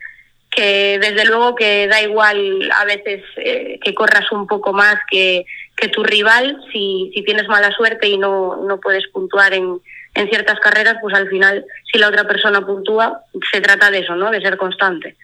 que 0.52 1.00
desde 1.02 1.26
luego 1.26 1.56
que 1.56 1.88
da 1.88 2.02
igual 2.02 2.72
a 2.74 2.86
veces 2.86 3.24
que 3.36 3.94
corras 3.96 4.32
un 4.32 4.48
poco 4.48 4.72
más 4.72 4.96
que, 5.10 5.44
que 5.78 5.88
tu 5.90 6.04
rival, 6.04 6.60
si, 6.74 7.12
si, 7.14 7.24
tienes 7.24 7.48
mala 7.48 7.72
suerte 7.72 8.08
y 8.08 8.18
no, 8.18 8.58
no 8.68 8.80
puedes 8.80 9.08
puntuar 9.10 9.54
en, 9.54 9.80
en, 10.16 10.28
ciertas 10.28 10.60
carreras, 10.60 10.98
pues 11.02 11.14
al 11.16 11.30
final, 11.30 11.64
si 11.92 12.00
la 12.00 12.10
otra 12.10 12.28
persona 12.28 12.66
puntúa, 12.66 13.22
se 13.52 13.62
trata 13.62 13.92
de 13.92 14.00
eso, 14.00 14.16
¿no? 14.16 14.32
De 14.32 14.42
ser 14.42 14.58
constante. 14.58 15.16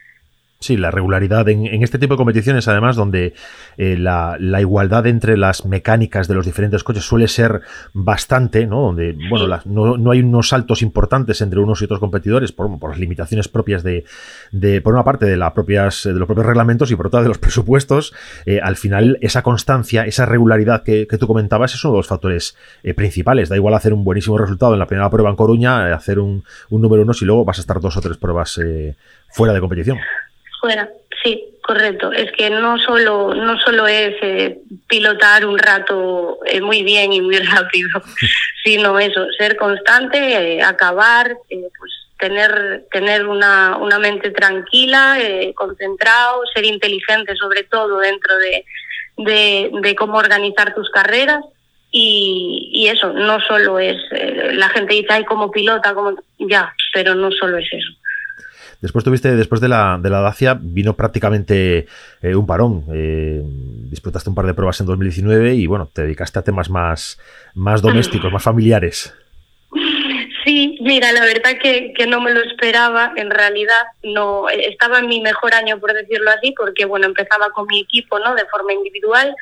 Sí, 0.64 0.78
la 0.78 0.92
regularidad 0.92 1.50
en, 1.50 1.84
este 1.84 2.00
tipo 2.00 2.14
de 2.14 2.18
competiciones, 2.20 2.70
además, 2.70 2.96
donde 2.96 3.34
eh, 3.76 3.98
la, 3.98 4.38
igualdad 4.62 5.06
entre 5.08 5.36
las 5.36 5.66
mecánicas 5.66 6.30
de 6.30 6.36
los 6.36 6.46
diferentes 6.46 6.86
coches 6.86 7.04
suele 7.04 7.28
ser 7.28 7.60
bastante, 7.92 8.66
¿no? 8.66 8.80
Donde, 8.80 9.14
bueno, 9.30 9.60
no, 9.66 10.12
hay 10.12 10.22
unos 10.22 10.48
saltos 10.48 10.82
importantes 10.82 11.42
entre 11.42 11.60
unos 11.60 11.82
y 11.82 11.84
otros 11.84 12.00
competidores 12.00 12.54
por, 12.54 12.70
las 12.90 12.98
limitaciones 12.98 13.50
propias 13.50 13.84
de, 13.84 14.06
por 14.82 14.94
una 14.94 15.04
parte, 15.04 15.26
de, 15.26 15.36
las 15.36 15.52
propias, 15.52 16.04
de 16.06 16.14
los 16.14 16.28
propios 16.28 16.46
reglamentos 16.46 16.90
y 16.92 16.96
por 16.96 17.08
otra 17.08 17.22
de 17.22 17.28
los 17.28 17.38
presupuestos. 17.40 18.14
Eh, 18.46 18.62
al 18.64 18.78
final, 18.78 19.18
esa 19.20 19.42
constancia, 19.42 20.06
esa 20.06 20.26
regularidad 20.26 20.84
que, 20.84 21.08
tú 21.20 21.28
comentabas 21.28 21.74
es 21.74 21.84
uno 21.84 21.96
de 21.96 22.00
los 22.00 22.08
factores 22.08 22.56
eh, 22.84 22.94
principales. 22.94 23.50
Da 23.50 23.58
igual 23.58 23.74
hacer 23.74 23.92
un 23.92 24.06
buenísimo 24.06 24.38
resultado 24.38 24.72
en 24.72 24.80
la 24.80 24.88
primera 24.88 25.10
prueba 25.10 25.30
en 25.30 25.36
Coruña, 25.36 25.94
hacer 25.94 26.20
un, 26.20 26.46
un 26.70 26.82
número 26.82 27.02
uno 27.04 27.12
si 27.12 27.26
luego 27.26 27.44
vas 27.44 27.58
a 27.58 27.62
estar 27.62 27.82
dos 27.82 27.98
o 27.98 28.02
tres 28.02 28.16
pruebas 28.16 28.58
fuera 29.28 29.54
de 29.54 29.60
competición. 29.60 29.98
Fuera, 30.64 30.90
sí, 31.22 31.44
correcto. 31.62 32.14
Es 32.14 32.32
que 32.32 32.50
no 32.50 32.80
solo, 32.80 33.34
no 33.34 33.60
solo 33.60 33.86
es 33.86 34.16
eh, 34.22 34.60
pilotar 34.88 35.46
un 35.46 35.60
rato 35.60 36.40
eh, 36.46 36.62
muy 36.62 36.84
bien 36.84 37.12
y 37.12 37.20
muy 37.20 37.38
rápido, 37.40 38.02
sino 38.64 38.98
eso, 38.98 39.26
ser 39.38 39.58
constante, 39.58 40.18
eh, 40.20 40.64
acabar, 40.64 41.36
pues 41.50 41.92
tener, 42.18 42.86
tener 42.94 43.28
una, 43.28 43.76
una 43.76 44.00
mente 44.00 44.32
tranquila, 44.32 45.18
concentrado, 45.54 46.44
ser 46.54 46.64
inteligente 46.64 47.36
sobre 47.36 47.64
todo 47.64 48.00
dentro 48.00 48.34
de, 48.38 48.66
de, 49.18 49.70
de 49.82 49.96
cómo 49.96 50.18
organizar 50.18 50.74
tus 50.74 50.90
carreras. 50.92 51.44
Y, 51.92 52.70
y, 52.72 52.88
eso, 52.88 53.12
no 53.12 53.42
solo 53.42 53.80
es, 53.80 53.98
la 54.54 54.70
gente 54.70 54.94
dice, 54.94 55.10
ay, 55.10 55.26
como 55.26 55.52
pilota, 55.52 55.94
como 55.94 56.16
ya, 56.40 56.74
pero 56.94 57.16
no 57.16 57.32
solo 57.32 57.58
es 57.58 57.68
eso. 57.70 57.92
Después 58.84 59.06
tuviste, 59.06 59.34
después 59.38 59.62
de 59.62 59.70
la, 59.70 59.98
de 59.98 60.10
la 60.10 60.20
Dacia, 60.20 60.58
vino 60.60 60.94
prácticamente 60.94 61.88
eh, 62.22 62.36
un 62.36 62.46
parón. 62.46 62.84
Eh, 62.94 63.42
disputaste 63.90 64.30
un 64.30 64.36
par 64.36 64.46
de 64.46 64.54
pruebas 64.54 64.78
en 64.82 64.88
2019 64.88 65.56
y 65.56 65.68
bueno, 65.68 65.90
te 65.94 66.02
dedicaste 66.02 66.40
a 66.40 66.42
temas 66.42 66.70
más, 66.70 67.18
más 67.56 67.82
domésticos, 67.82 68.32
más 68.32 68.44
familiares. 68.44 69.14
Sí, 70.46 70.78
mira, 70.82 71.14
la 71.14 71.22
verdad 71.22 71.52
que, 71.58 71.94
no 72.06 72.20
me 72.20 72.34
lo 72.34 72.42
esperaba. 72.42 73.14
En 73.16 73.30
realidad, 73.32 73.82
no 74.04 74.50
estaba 74.50 75.00
en 75.00 75.08
mi 75.08 75.22
mejor 75.22 75.54
año, 75.54 75.80
por 75.80 75.94
decirlo 75.94 76.30
así, 76.32 76.54
porque 76.58 76.84
bueno, 76.84 77.06
empezaba 77.06 77.50
con 77.52 77.66
mi 77.66 77.80
equipo, 77.80 78.20
¿no? 78.20 78.36
De 78.36 78.44
forma 78.48 78.74
individual. 78.74 79.34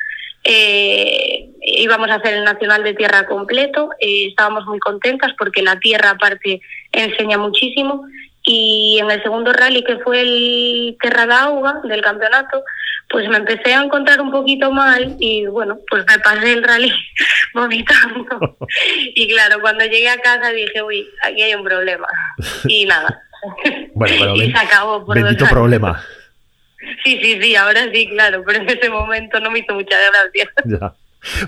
Eh, 0.44 1.50
íbamos 1.60 2.08
a 2.08 2.14
hacer 2.14 2.34
el 2.34 2.44
nacional 2.44 2.84
de 2.84 2.94
tierra 2.94 3.26
completo. 3.26 3.90
estábamos 3.98 4.64
muy 4.66 4.78
contentas 4.78 5.32
porque 5.36 5.62
la 5.62 5.80
tierra 5.80 6.10
aparte 6.10 6.60
enseña 6.92 7.36
muchísimo 7.36 8.06
y 8.44 8.98
en 9.00 9.10
el 9.10 9.22
segundo 9.22 9.52
rally 9.52 9.84
que 9.84 9.98
fue 9.98 10.20
el 10.20 10.96
Terra 11.00 11.26
d'Auga 11.26 11.80
del 11.84 12.02
campeonato 12.02 12.64
pues 13.08 13.28
me 13.28 13.36
empecé 13.36 13.74
a 13.74 13.82
encontrar 13.82 14.20
un 14.20 14.32
poquito 14.32 14.72
mal 14.72 15.16
y 15.20 15.46
bueno 15.46 15.78
pues 15.88 16.04
me 16.08 16.18
pasé 16.18 16.54
el 16.54 16.64
rally 16.64 16.92
vomitando. 17.54 18.56
Y 19.14 19.28
claro 19.28 19.60
cuando 19.60 19.84
llegué 19.84 20.08
a 20.08 20.18
casa 20.18 20.50
dije 20.50 20.82
uy 20.82 21.06
aquí 21.22 21.42
hay 21.42 21.54
un 21.54 21.64
problema 21.64 22.08
y 22.66 22.86
nada. 22.86 23.22
Bueno 23.94 24.14
pero 24.18 24.36
y 24.36 24.50
se 24.50 24.58
acabó 24.58 25.04
por 25.04 25.14
bendito 25.14 25.46
problema. 25.46 26.02
Sí 27.04 27.20
sí 27.22 27.40
sí 27.40 27.54
ahora 27.54 27.82
sí 27.92 28.08
claro 28.08 28.42
pero 28.46 28.60
en 28.60 28.70
ese 28.70 28.88
momento 28.88 29.38
no 29.40 29.50
me 29.50 29.60
hizo 29.60 29.74
mucha 29.74 29.96
gracia. 29.98 30.50
Ya. 30.64 30.94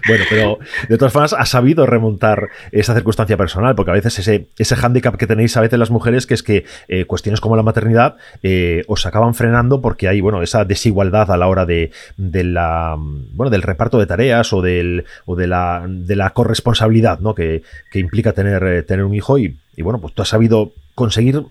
Bueno, 0.06 0.24
pero 0.30 0.58
de 0.88 0.98
todas 0.98 1.12
formas, 1.12 1.32
ha 1.32 1.46
sabido 1.46 1.86
remontar 1.86 2.48
esa 2.72 2.94
circunstancia 2.94 3.36
personal, 3.36 3.74
porque 3.74 3.90
a 3.90 3.94
veces 3.94 4.18
ese, 4.18 4.46
ese 4.58 4.76
hándicap 4.76 5.16
que 5.16 5.26
tenéis 5.26 5.56
a 5.56 5.60
veces 5.60 5.78
las 5.78 5.90
mujeres, 5.90 6.26
que 6.26 6.34
es 6.34 6.42
que 6.42 6.64
eh, 6.88 7.04
cuestiones 7.06 7.40
como 7.40 7.56
la 7.56 7.62
maternidad 7.62 8.16
eh, 8.42 8.84
os 8.86 9.04
acaban 9.06 9.34
frenando 9.34 9.80
porque 9.80 10.08
hay, 10.08 10.20
bueno, 10.20 10.42
esa 10.42 10.64
desigualdad 10.64 11.30
a 11.30 11.36
la 11.36 11.48
hora 11.48 11.66
de, 11.66 11.90
la, 12.16 12.96
bueno, 12.98 13.50
del 13.50 13.62
reparto 13.62 13.98
de 13.98 14.06
tareas 14.06 14.52
o, 14.52 14.62
del, 14.62 15.04
o 15.26 15.36
de, 15.36 15.46
la, 15.46 15.84
de 15.88 16.16
la 16.16 16.30
corresponsabilidad, 16.30 17.18
¿no? 17.20 17.34
Que, 17.34 17.62
implica 17.94 18.32
tener, 18.32 18.62
eh, 18.64 18.82
tener 18.82 19.04
un 19.04 19.14
hijo 19.14 19.38
y, 19.38 19.56
y 19.76 19.82
bueno, 19.82 20.00
pues 20.00 20.14
tú 20.14 20.22
has 20.22 20.28
sabido 20.28 20.72
conseguir 20.94 21.42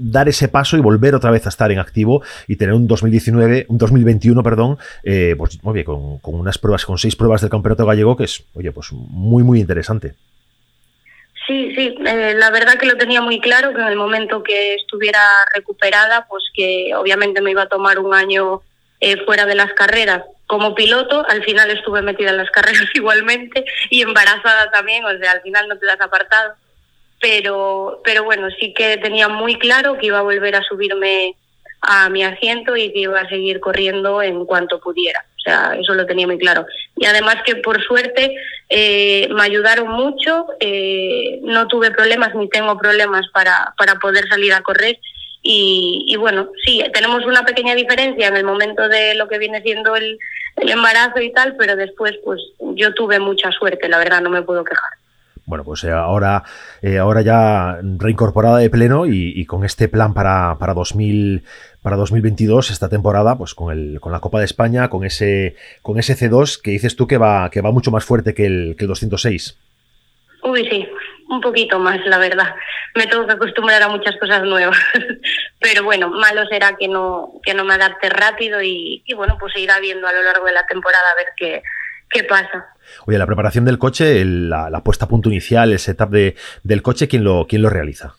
dar 0.00 0.28
ese 0.28 0.48
paso 0.48 0.76
y 0.76 0.80
volver 0.80 1.14
otra 1.14 1.30
vez 1.30 1.46
a 1.46 1.50
estar 1.50 1.70
en 1.70 1.78
activo 1.78 2.22
y 2.48 2.56
tener 2.56 2.74
un 2.74 2.86
2019, 2.86 3.66
un 3.68 3.78
2021, 3.78 4.42
perdón, 4.42 4.78
eh, 5.04 5.34
pues 5.36 5.62
muy 5.62 5.74
bien, 5.74 5.84
con, 5.84 6.20
unas 6.22 6.58
pruebas, 6.58 6.86
con 6.86 6.98
seis 6.98 7.16
pruebas 7.16 7.42
del 7.42 7.50
campeonato 7.50 7.86
gallego, 7.86 8.16
que 8.16 8.24
es, 8.24 8.42
oye, 8.54 8.72
pues 8.72 8.92
muy, 8.92 9.42
muy 9.42 9.60
interesante. 9.60 10.14
Sí, 11.46 11.74
sí, 11.74 11.96
eh, 12.06 12.34
la 12.36 12.50
verdad 12.50 12.78
que 12.78 12.86
lo 12.86 12.96
tenía 12.96 13.20
muy 13.20 13.40
claro, 13.40 13.74
que 13.74 13.80
en 13.80 13.88
el 13.88 13.96
momento 13.96 14.42
que 14.42 14.74
estuviera 14.74 15.20
recuperada, 15.54 16.26
pues 16.28 16.44
que 16.54 16.92
obviamente 16.96 17.40
me 17.40 17.50
iba 17.50 17.62
a 17.62 17.68
tomar 17.68 17.98
un 17.98 18.14
año 18.14 18.62
eh, 19.00 19.16
fuera 19.24 19.46
de 19.46 19.54
las 19.54 19.72
carreras 19.72 20.22
como 20.46 20.74
piloto, 20.74 21.24
al 21.28 21.44
final 21.44 21.70
estuve 21.70 22.02
metida 22.02 22.30
en 22.30 22.38
las 22.38 22.50
carreras 22.52 22.88
igualmente 22.94 23.64
y 23.90 24.02
embarazada 24.02 24.70
también, 24.70 25.04
o 25.04 25.18
sea, 25.18 25.32
al 25.32 25.42
final 25.42 25.68
no 25.68 25.76
te 25.76 25.86
das 25.86 26.00
apartado 26.00 26.54
pero, 27.20 28.00
pero 28.02 28.24
bueno, 28.24 28.48
sí 28.58 28.72
que 28.72 28.96
tenía 28.96 29.28
muy 29.28 29.56
claro 29.56 29.98
que 29.98 30.06
iba 30.06 30.18
a 30.18 30.22
volver 30.22 30.56
a 30.56 30.62
subirme 30.62 31.36
a 31.82 32.08
mi 32.08 32.22
asiento 32.24 32.76
y 32.76 32.92
que 32.92 33.00
iba 33.00 33.20
a 33.20 33.28
seguir 33.28 33.60
corriendo 33.60 34.22
en 34.22 34.44
cuanto 34.44 34.80
pudiera. 34.80 35.24
O 35.36 35.42
sea, 35.42 35.74
eso 35.78 35.94
lo 35.94 36.06
tenía 36.06 36.26
muy 36.26 36.38
claro. 36.38 36.66
Y 36.96 37.06
además 37.06 37.36
que 37.44 37.56
por 37.56 37.82
suerte 37.82 38.34
eh, 38.68 39.28
me 39.30 39.42
ayudaron 39.42 39.88
mucho, 39.88 40.46
eh, 40.60 41.40
no 41.42 41.66
tuve 41.68 41.90
problemas 41.90 42.34
ni 42.34 42.48
tengo 42.48 42.76
problemas 42.78 43.26
para, 43.32 43.74
para 43.78 43.94
poder 43.96 44.28
salir 44.28 44.52
a 44.52 44.62
correr. 44.62 44.98
Y, 45.42 46.04
y, 46.06 46.16
bueno, 46.16 46.50
sí, 46.66 46.84
tenemos 46.92 47.24
una 47.24 47.46
pequeña 47.46 47.74
diferencia 47.74 48.28
en 48.28 48.36
el 48.36 48.44
momento 48.44 48.86
de 48.90 49.14
lo 49.14 49.26
que 49.26 49.38
viene 49.38 49.62
siendo 49.62 49.96
el, 49.96 50.18
el 50.56 50.68
embarazo 50.68 51.18
y 51.20 51.32
tal, 51.32 51.56
pero 51.56 51.76
después 51.76 52.12
pues 52.22 52.42
yo 52.58 52.92
tuve 52.92 53.18
mucha 53.20 53.50
suerte, 53.50 53.88
la 53.88 53.96
verdad, 53.96 54.20
no 54.20 54.28
me 54.28 54.42
puedo 54.42 54.64
quejar 54.64 54.99
bueno, 55.50 55.64
pues 55.64 55.84
eh, 55.84 55.90
ahora, 55.90 56.44
eh, 56.80 56.96
ahora 56.96 57.20
ya 57.20 57.78
reincorporada 57.82 58.58
de 58.58 58.70
pleno 58.70 59.04
y, 59.04 59.44
con 59.44 59.64
este 59.64 59.88
plan 59.88 60.14
para, 60.14 60.56
para, 60.58 60.72
2000, 60.72 61.42
para 61.82 61.96
2022, 61.96 62.70
esta 62.70 62.88
temporada, 62.88 63.36
pues 63.36 63.54
con, 63.54 63.72
el, 63.72 64.00
con 64.00 64.12
la 64.12 64.20
Copa 64.20 64.38
de 64.38 64.46
España, 64.46 64.88
con 64.88 65.04
ese, 65.04 65.56
con 65.82 65.98
ese 65.98 66.14
C2 66.14 66.62
que 66.62 66.70
dices 66.70 66.96
tú 66.96 67.06
que 67.06 67.18
va, 67.18 67.50
que 67.50 67.60
va 67.60 67.72
mucho 67.72 67.90
más 67.90 68.04
fuerte 68.04 68.32
que 68.32 68.46
el, 68.46 68.76
que 68.78 68.84
el 68.84 68.88
206. 68.88 69.58
Uy, 70.44 70.66
sí, 70.70 70.88
un 71.28 71.40
poquito 71.40 71.78
más, 71.78 71.98
la 72.06 72.18
verdad. 72.18 72.54
Me 72.94 73.06
tengo 73.06 73.26
que 73.26 73.32
acostumbrar 73.32 73.82
a 73.82 73.88
muchas 73.88 74.16
cosas 74.16 74.42
nuevas. 74.44 74.78
Pero 75.60 75.84
bueno, 75.84 76.08
malo 76.08 76.46
será 76.46 76.76
que 76.76 76.88
no, 76.88 77.34
que 77.42 77.52
no 77.52 77.64
me 77.64 77.74
adapte 77.74 78.08
rápido 78.08 78.62
y, 78.62 79.02
y 79.04 79.14
bueno, 79.14 79.36
pues 79.38 79.52
se 79.52 79.60
irá 79.60 79.78
viendo 79.80 80.06
a 80.06 80.12
lo 80.12 80.22
largo 80.22 80.46
de 80.46 80.52
la 80.52 80.66
temporada 80.66 81.04
a 81.12 81.16
ver 81.16 81.32
qué, 81.36 81.62
qué 82.08 82.24
pasa. 82.24 82.74
Oye, 83.06 83.18
la 83.18 83.26
preparación 83.26 83.64
del 83.64 83.78
coche, 83.78 84.24
la, 84.24 84.82
puesta 84.84 85.04
a 85.04 85.08
punto 85.08 85.28
inicial, 85.28 85.72
el 85.72 85.78
setup 85.78 86.10
de, 86.10 86.36
del 86.62 86.82
coche, 86.82 87.08
¿quién 87.08 87.24
lo, 87.24 87.46
quién 87.48 87.62
lo 87.62 87.70
realiza? 87.70 88.14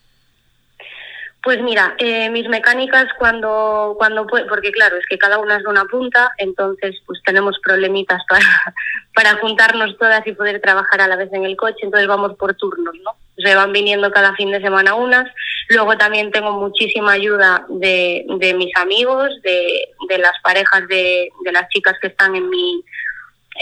Pues 1.43 1.59
mira, 1.63 1.95
eh, 1.97 2.29
mis 2.29 2.47
mecánicas 2.49 3.07
cuando, 3.17 3.95
cuando 3.97 4.27
porque 4.27 4.71
claro, 4.71 4.97
es 4.97 5.07
que 5.07 5.17
cada 5.17 5.39
una 5.39 5.57
es 5.57 5.63
de 5.63 5.69
una 5.69 5.85
punta, 5.85 6.31
entonces 6.37 7.01
pues 7.07 7.19
tenemos 7.25 7.57
problemitas 7.63 8.21
para, 8.29 8.45
para 9.15 9.35
juntarnos 9.37 9.97
todas 9.97 10.25
y 10.27 10.33
poder 10.33 10.61
trabajar 10.61 11.01
a 11.01 11.07
la 11.07 11.15
vez 11.15 11.33
en 11.33 11.43
el 11.43 11.57
coche, 11.57 11.79
entonces 11.81 12.07
vamos 12.07 12.35
por 12.37 12.53
turnos, 12.53 12.93
¿no? 13.03 13.15
Se 13.43 13.55
van 13.55 13.73
viniendo 13.73 14.11
cada 14.11 14.35
fin 14.35 14.51
de 14.51 14.61
semana 14.61 14.93
unas. 14.93 15.25
Luego 15.69 15.97
también 15.97 16.31
tengo 16.31 16.51
muchísima 16.51 17.13
ayuda 17.13 17.65
de, 17.69 18.23
de 18.37 18.53
mis 18.53 18.75
amigos, 18.75 19.29
de, 19.41 19.87
de 20.09 20.17
las 20.19 20.33
parejas 20.43 20.87
de, 20.89 21.29
de 21.43 21.51
las 21.51 21.67
chicas 21.69 21.95
que 21.99 22.07
están 22.07 22.35
en 22.35 22.49
mi, 22.49 22.83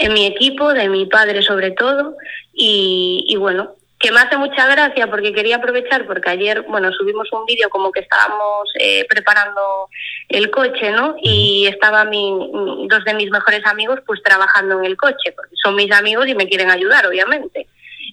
en 0.00 0.14
mi 0.14 0.26
equipo, 0.26 0.72
de 0.72 0.88
mi 0.88 1.06
padre 1.06 1.42
sobre 1.42 1.72
todo, 1.72 2.16
y, 2.52 3.36
bueno, 3.38 3.74
que 3.98 4.10
me 4.12 4.20
hace 4.20 4.38
mucha 4.38 4.66
gracia 4.66 5.08
porque 5.08 5.32
quería 5.32 5.56
aprovechar, 5.56 6.06
porque 6.06 6.30
ayer, 6.30 6.62
bueno, 6.62 6.90
subimos 6.92 7.30
un 7.32 7.44
vídeo 7.44 7.68
como 7.68 7.92
que 7.92 8.00
estábamos 8.00 8.70
eh, 8.78 9.04
preparando 9.08 9.88
el 10.30 10.50
coche, 10.50 10.90
¿no? 10.90 11.16
Y 11.22 11.66
estaba 11.66 12.04
mi, 12.04 12.50
dos 12.88 13.04
de 13.04 13.14
mis 13.14 13.30
mejores 13.30 13.64
amigos 13.66 14.00
pues 14.06 14.22
trabajando 14.22 14.78
en 14.78 14.86
el 14.86 14.96
coche, 14.96 15.32
porque 15.36 15.54
son 15.62 15.74
mis 15.74 15.92
amigos 15.92 16.26
y 16.28 16.34
me 16.34 16.48
quieren 16.48 16.70
ayudar, 16.70 17.06
obviamente. 17.06 17.66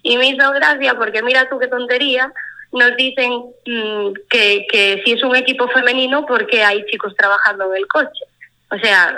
Y 0.04 0.18
me 0.18 0.28
hizo 0.28 0.52
gracia 0.52 0.94
porque 0.96 1.24
mira 1.24 1.48
tú 1.50 1.58
qué 1.58 1.68
tontería, 1.68 2.32
nos 2.74 2.98
dicen 2.98 3.32
mm, 3.66 4.14
que, 4.30 4.68
que 4.70 5.02
si 5.06 5.14
es 5.14 5.24
un 5.24 5.38
equipo 5.38 5.70
femenino, 5.70 6.26
porque 6.26 6.64
hay 6.64 6.86
chicos 6.88 7.16
trabajando 7.16 7.72
en 7.72 7.78
el 7.78 7.88
coche. 7.88 8.26
O 8.70 8.78
sea, 8.78 9.18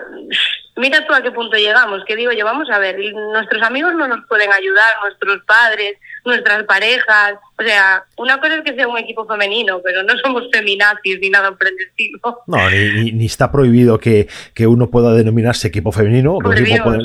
mira 0.75 1.05
tú 1.05 1.13
a 1.13 1.21
qué 1.21 1.31
punto 1.31 1.57
llegamos, 1.57 2.03
que 2.05 2.15
digo 2.15 2.31
yo, 2.31 2.45
vamos 2.45 2.69
a 2.69 2.79
ver, 2.79 2.97
nuestros 3.33 3.61
amigos 3.63 3.93
no 3.95 4.07
nos 4.07 4.25
pueden 4.27 4.51
ayudar, 4.51 4.93
nuestros 5.03 5.43
padres, 5.45 5.97
nuestras 6.25 6.63
parejas. 6.63 7.35
O 7.57 7.63
sea, 7.63 8.05
una 8.17 8.39
cosa 8.39 8.55
es 8.55 8.61
que 8.61 8.75
sea 8.75 8.87
un 8.87 8.97
equipo 8.97 9.25
femenino, 9.25 9.81
pero 9.83 10.03
no 10.03 10.17
somos 10.19 10.43
feminazis 10.51 11.19
ni 11.19 11.29
nada 11.29 11.51
por 11.51 11.67
el 11.67 11.75
estilo. 11.79 12.19
No, 12.47 12.69
ni, 12.69 13.25
está 13.25 13.51
prohibido 13.51 13.99
que, 13.99 14.27
que, 14.53 14.67
uno 14.67 14.89
pueda 14.89 15.13
denominarse 15.13 15.67
equipo 15.67 15.91
femenino 15.91 16.37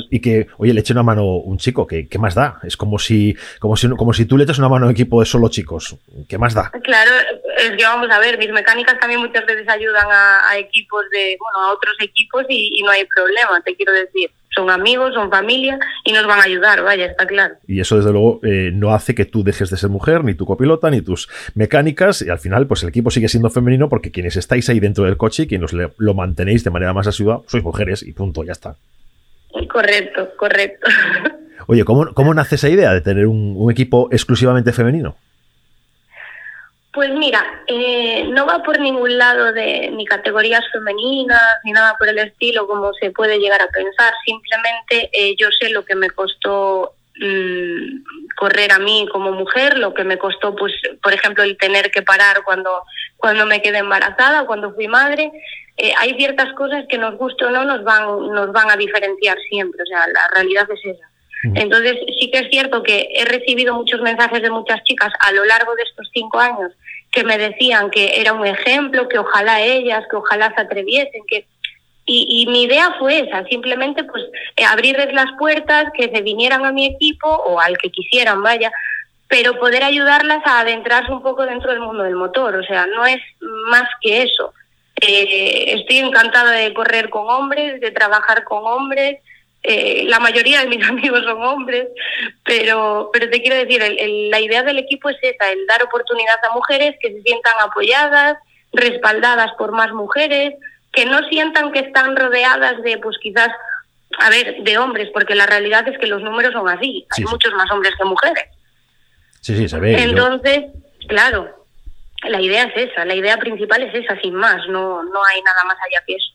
y 0.09 0.21
que, 0.21 0.47
oye, 0.57 0.73
le 0.73 0.79
eche 0.79 0.93
una 0.93 1.03
mano 1.03 1.25
un 1.25 1.57
chico, 1.57 1.85
¿qué, 1.85 2.07
qué 2.07 2.17
más 2.17 2.35
da? 2.35 2.59
Es 2.63 2.77
como 2.77 2.99
si, 2.99 3.35
como, 3.59 3.75
si, 3.75 3.89
como 3.89 4.13
si 4.13 4.25
tú 4.25 4.37
le 4.37 4.45
echas 4.45 4.59
una 4.59 4.69
mano 4.69 4.85
a 4.85 4.89
un 4.89 4.93
equipo 4.93 5.19
de 5.19 5.25
solo 5.25 5.49
chicos. 5.49 5.97
¿Qué 6.29 6.37
más 6.37 6.53
da? 6.53 6.71
Claro, 6.83 7.11
es 7.57 7.71
que 7.71 7.83
vamos 7.83 8.09
a 8.09 8.19
ver, 8.19 8.37
mis 8.37 8.51
mecánicas 8.51 8.97
también 8.99 9.19
muchas 9.19 9.45
veces 9.45 9.67
ayudan 9.67 10.07
a, 10.09 10.57
equipos 10.57 11.03
de, 11.11 11.35
bueno, 11.37 11.67
a 11.67 11.73
otros 11.73 11.95
equipos 11.99 12.45
y 12.47 12.81
no 12.83 12.91
hay 12.91 13.03
problema, 13.05 13.61
te 13.65 13.75
quiero 13.75 13.91
decir 13.93 14.31
son 14.55 14.69
amigos, 14.69 15.13
son 15.13 15.29
familia 15.29 15.77
y 16.03 16.13
nos 16.13 16.25
van 16.25 16.39
a 16.39 16.43
ayudar, 16.43 16.81
vaya, 16.81 17.05
está 17.05 17.27
claro. 17.27 17.55
Y 17.67 17.81
eso 17.81 17.97
desde 17.97 18.11
luego 18.11 18.39
eh, 18.43 18.71
no 18.73 18.93
hace 18.93 19.13
que 19.13 19.25
tú 19.25 19.43
dejes 19.43 19.69
de 19.69 19.77
ser 19.77 19.89
mujer, 19.89 20.23
ni 20.23 20.33
tu 20.33 20.45
copilota, 20.45 20.89
ni 20.89 21.01
tus 21.01 21.27
mecánicas, 21.55 22.21
y 22.21 22.29
al 22.29 22.39
final 22.39 22.65
pues 22.65 22.81
el 22.83 22.89
equipo 22.89 23.11
sigue 23.11 23.27
siendo 23.27 23.49
femenino 23.49 23.89
porque 23.89 24.11
quienes 24.11 24.37
estáis 24.37 24.69
ahí 24.69 24.79
dentro 24.79 25.03
del 25.03 25.17
coche 25.17 25.43
y 25.43 25.47
quienes 25.47 25.71
lo 25.73 26.13
mantenéis 26.13 26.63
de 26.63 26.71
manera 26.71 26.93
más 26.93 27.07
asidua, 27.07 27.43
sois 27.47 27.63
mujeres 27.63 28.01
y 28.01 28.13
punto, 28.13 28.43
ya 28.43 28.53
está. 28.53 28.75
Correcto, 29.69 30.29
correcto. 30.37 30.87
Oye, 31.67 31.83
¿cómo, 31.83 32.13
cómo 32.13 32.33
nace 32.33 32.55
esa 32.55 32.69
idea 32.69 32.93
de 32.93 33.01
tener 33.01 33.27
un 33.27 33.69
equipo 33.71 34.07
exclusivamente 34.11 34.71
femenino? 34.71 35.15
Pues 36.95 37.11
mira, 37.11 37.43
eh, 37.67 38.25
no 38.29 38.45
va 38.45 38.63
por 38.63 38.79
ningún 38.79 39.17
lado 39.17 39.51
de 39.51 39.91
ni 39.91 40.05
categorías 40.05 40.63
femeninas 40.71 41.59
ni 41.65 41.73
nada 41.73 41.97
por 41.99 42.07
el 42.07 42.17
estilo 42.19 42.67
como 42.67 42.93
se 42.93 43.11
puede 43.11 43.37
llegar 43.37 43.61
a 43.61 43.67
pensar. 43.67 44.13
Simplemente 44.25 45.09
eh, 45.11 45.35
yo 45.37 45.49
sé 45.59 45.69
lo 45.71 45.83
que 45.83 45.93
me 45.93 46.09
costó 46.09 46.93
mm, 47.19 48.33
correr 48.37 48.71
a 48.71 48.79
mí 48.79 49.09
como 49.11 49.33
mujer, 49.33 49.77
lo 49.77 49.93
que 49.93 50.05
me 50.05 50.17
costó, 50.17 50.55
pues, 50.55 50.71
por 51.03 51.11
ejemplo, 51.11 51.43
el 51.43 51.57
tener 51.57 51.91
que 51.91 52.01
parar 52.01 52.43
cuando 52.45 52.83
cuando 53.17 53.45
me 53.45 53.61
quedé 53.61 53.79
embarazada, 53.79 54.45
cuando 54.45 54.73
fui 54.73 54.87
madre. 54.87 55.33
Eh, 55.75 55.93
hay 55.97 56.13
ciertas 56.13 56.53
cosas 56.53 56.85
que 56.87 56.97
nos 56.97 57.17
guste 57.17 57.43
o 57.43 57.51
no 57.51 57.65
nos 57.65 57.83
van 57.83 58.05
nos 58.31 58.53
van 58.53 58.71
a 58.71 58.77
diferenciar 58.77 59.37
siempre. 59.49 59.83
O 59.83 59.85
sea, 59.85 60.07
la 60.07 60.29
realidad 60.33 60.65
es 60.71 60.95
esa. 60.95 61.09
Entonces, 61.53 61.97
sí 62.19 62.31
que 62.31 62.39
es 62.39 62.49
cierto 62.49 62.81
que 62.81 63.07
he 63.13 63.25
recibido 63.25 63.75
muchos 63.75 64.01
mensajes 64.01 64.41
de 64.41 64.49
muchas 64.49 64.83
chicas 64.83 65.11
a 65.19 65.31
lo 65.31 65.45
largo 65.45 65.75
de 65.75 65.83
estos 65.83 66.09
cinco 66.13 66.39
años 66.39 66.71
que 67.11 67.23
me 67.23 67.37
decían 67.37 67.91
que 67.91 68.19
era 68.19 68.33
un 68.33 68.45
ejemplo, 68.45 69.07
que 69.07 69.19
ojalá 69.19 69.61
ellas, 69.61 70.03
que 70.09 70.15
ojalá 70.17 70.53
se 70.55 70.61
atreviesen, 70.61 71.21
que 71.27 71.45
y, 72.07 72.45
mi 72.47 72.63
idea 72.63 72.95
fue 72.99 73.21
esa, 73.21 73.43
simplemente 73.45 74.03
pues 74.03 74.23
abrirles 74.67 75.11
las 75.13 75.31
puertas, 75.39 75.85
que 75.97 76.09
se 76.09 76.21
vinieran 76.21 76.63
a 76.63 76.71
mi 76.71 76.85
equipo 76.85 77.27
o 77.27 77.59
al 77.59 77.77
que 77.79 77.89
quisieran, 77.89 78.43
vaya, 78.43 78.71
pero 79.27 79.59
poder 79.59 79.83
ayudarlas 79.83 80.45
a 80.45 80.59
adentrarse 80.59 81.11
un 81.11 81.23
poco 81.23 81.47
dentro 81.47 81.71
del 81.71 81.79
mundo 81.79 82.03
del 82.03 82.15
motor, 82.15 82.55
o 82.57 82.63
sea, 82.63 82.85
no 82.85 83.07
es 83.07 83.19
más 83.41 83.89
que 84.01 84.21
eso. 84.21 84.53
Eh, 85.01 85.73
estoy 85.79 85.97
encantada 85.97 86.51
de 86.51 86.73
correr 86.75 87.09
con 87.09 87.27
hombres, 87.27 87.81
de 87.81 87.89
trabajar 87.89 88.43
con 88.43 88.63
hombres, 88.63 89.19
eh, 89.67 90.03
la 90.05 90.19
mayoría 90.19 90.61
de 90.61 90.67
mis 90.67 90.85
amigos 90.89 91.23
son 91.23 91.41
hombres, 91.41 91.87
pero, 92.43 93.09
pero 93.11 93.29
te 93.29 93.41
quiero 93.41 93.57
decir, 93.57 93.81
la 94.29 94.39
idea 94.39 94.63
del 94.63 94.77
equipo 94.77 95.09
es 95.09 95.17
esa, 95.21 95.51
el 95.51 95.65
dar 95.65 95.83
oportunidad 95.83 96.35
a 96.47 96.53
mujeres 96.53 96.95
que 97.01 97.11
se 97.11 97.21
sientan 97.23 97.55
apoyadas, 97.59 98.37
respaldadas 98.73 99.51
por 99.57 99.71
más 99.71 99.91
mujeres, 99.91 100.53
que 100.91 101.05
no 101.05 101.27
sientan 101.29 101.71
que 101.71 101.79
están 101.79 102.15
rodeadas 102.15 102.81
de, 102.83 102.97
pues 102.99 103.17
quizás, 103.21 103.49
a 104.19 104.29
ver, 104.29 104.57
de 104.61 104.77
hombres, 104.77 105.09
porque 105.11 105.33
la 105.33 105.47
realidad 105.47 105.87
es 105.87 105.97
que 105.97 106.07
los 106.07 106.21
números 106.21 106.53
son 106.53 106.69
así, 106.69 107.05
hay 107.17 107.23
muchos 107.23 107.53
más 107.53 107.69
hombres 107.71 107.93
que 107.97 108.05
mujeres. 108.05 108.45
Sí, 109.41 109.55
sí, 109.55 109.67
se 109.67 109.79
ve. 109.79 110.01
Entonces, 110.01 110.65
claro, 111.07 111.65
la 112.23 112.39
idea 112.39 112.63
es 112.63 112.91
esa, 112.91 113.03
la 113.03 113.15
idea 113.15 113.37
principal 113.37 113.81
es 113.81 113.93
esa, 113.95 114.19
sin 114.21 114.35
más, 114.35 114.67
no, 114.67 115.03
no 115.03 115.23
hay 115.25 115.41
nada 115.41 115.63
más 115.63 115.77
allá 115.77 116.03
que 116.05 116.13
eso. 116.13 116.34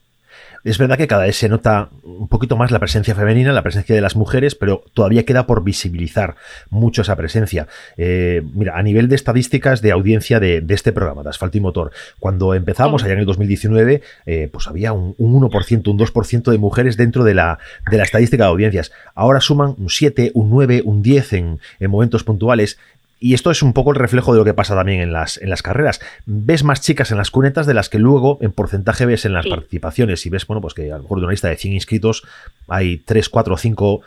Es 0.63 0.77
verdad 0.77 0.97
que 0.97 1.07
cada 1.07 1.25
vez 1.25 1.35
se 1.35 1.49
nota 1.49 1.89
un 2.03 2.27
poquito 2.27 2.55
más 2.55 2.71
la 2.71 2.79
presencia 2.79 3.15
femenina, 3.15 3.51
la 3.51 3.63
presencia 3.63 3.95
de 3.95 4.01
las 4.01 4.15
mujeres, 4.15 4.53
pero 4.53 4.83
todavía 4.93 5.25
queda 5.25 5.47
por 5.47 5.63
visibilizar 5.63 6.35
mucho 6.69 7.01
esa 7.01 7.15
presencia. 7.15 7.67
Eh, 7.97 8.43
mira, 8.53 8.77
a 8.77 8.83
nivel 8.83 9.09
de 9.09 9.15
estadísticas 9.15 9.81
de 9.81 9.91
audiencia 9.91 10.39
de, 10.39 10.63
este 10.69 10.91
programa, 10.91 11.23
de 11.23 11.29
Asfalto 11.29 11.57
y 11.57 11.61
Motor, 11.61 11.91
cuando 12.19 12.53
empezamos 12.53 13.03
allá 13.03 13.13
en 13.13 13.19
el 13.19 13.25
2019, 13.25 14.01
eh, 14.25 14.49
pues 14.51 14.67
había 14.67 14.93
un, 14.93 15.15
1%, 15.17 15.87
un 15.87 15.97
2% 15.97 16.51
de 16.51 16.57
mujeres 16.57 16.95
dentro 16.95 17.23
de 17.23 17.33
la, 17.33 17.59
de 17.89 17.97
la 17.97 18.03
estadística 18.03 18.43
de 18.43 18.49
audiencias. 18.49 18.91
Ahora 19.15 19.41
suman 19.41 19.75
un 19.77 19.89
7, 19.89 20.31
un 20.35 20.49
9, 20.51 20.83
un 20.85 21.01
10 21.01 21.33
en, 21.33 21.59
en 21.79 21.91
momentos 21.91 22.23
puntuales. 22.23 22.77
Y 23.23 23.35
esto 23.35 23.51
es 23.51 23.61
un 23.61 23.73
poco 23.73 23.91
el 23.91 23.97
reflejo 23.97 24.33
de 24.33 24.39
lo 24.39 24.45
que 24.45 24.55
pasa 24.55 24.75
también 24.75 24.99
en 24.99 25.13
las, 25.13 25.37
en 25.37 25.51
las 25.51 25.61
carreras. 25.61 26.01
Ves 26.25 26.63
más 26.63 26.81
chicas 26.81 27.11
en 27.11 27.17
las 27.17 27.29
cunetas 27.29 27.67
de 27.67 27.75
las 27.75 27.87
que 27.87 27.99
luego 27.99 28.39
en 28.41 28.51
porcentaje 28.51 29.05
ves 29.05 29.25
en 29.25 29.33
las 29.33 29.45
participaciones. 29.45 30.25
Y 30.25 30.31
ves, 30.31 30.47
bueno, 30.47 30.59
pues 30.59 30.73
que 30.73 30.91
a 30.91 30.97
lo 30.97 31.03
mejor 31.03 31.19
de 31.19 31.25
una 31.25 31.31
lista 31.31 31.47
de 31.47 31.55
100 31.55 31.75
inscritos 31.75 32.23
hay 32.67 32.97
3, 32.97 33.29
4, 33.29 33.57
5, 33.57 34.01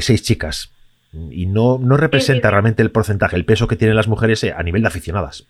6 0.00 0.22
chicas. 0.22 0.70
Y 1.32 1.46
no, 1.46 1.78
no 1.78 1.96
representa 1.96 2.48
realmente 2.48 2.82
el 2.82 2.92
porcentaje, 2.92 3.34
el 3.34 3.44
peso 3.44 3.66
que 3.66 3.74
tienen 3.74 3.96
las 3.96 4.06
mujeres 4.06 4.44
eh, 4.44 4.54
a 4.56 4.62
nivel 4.62 4.82
de 4.82 4.88
aficionadas. 4.88 5.46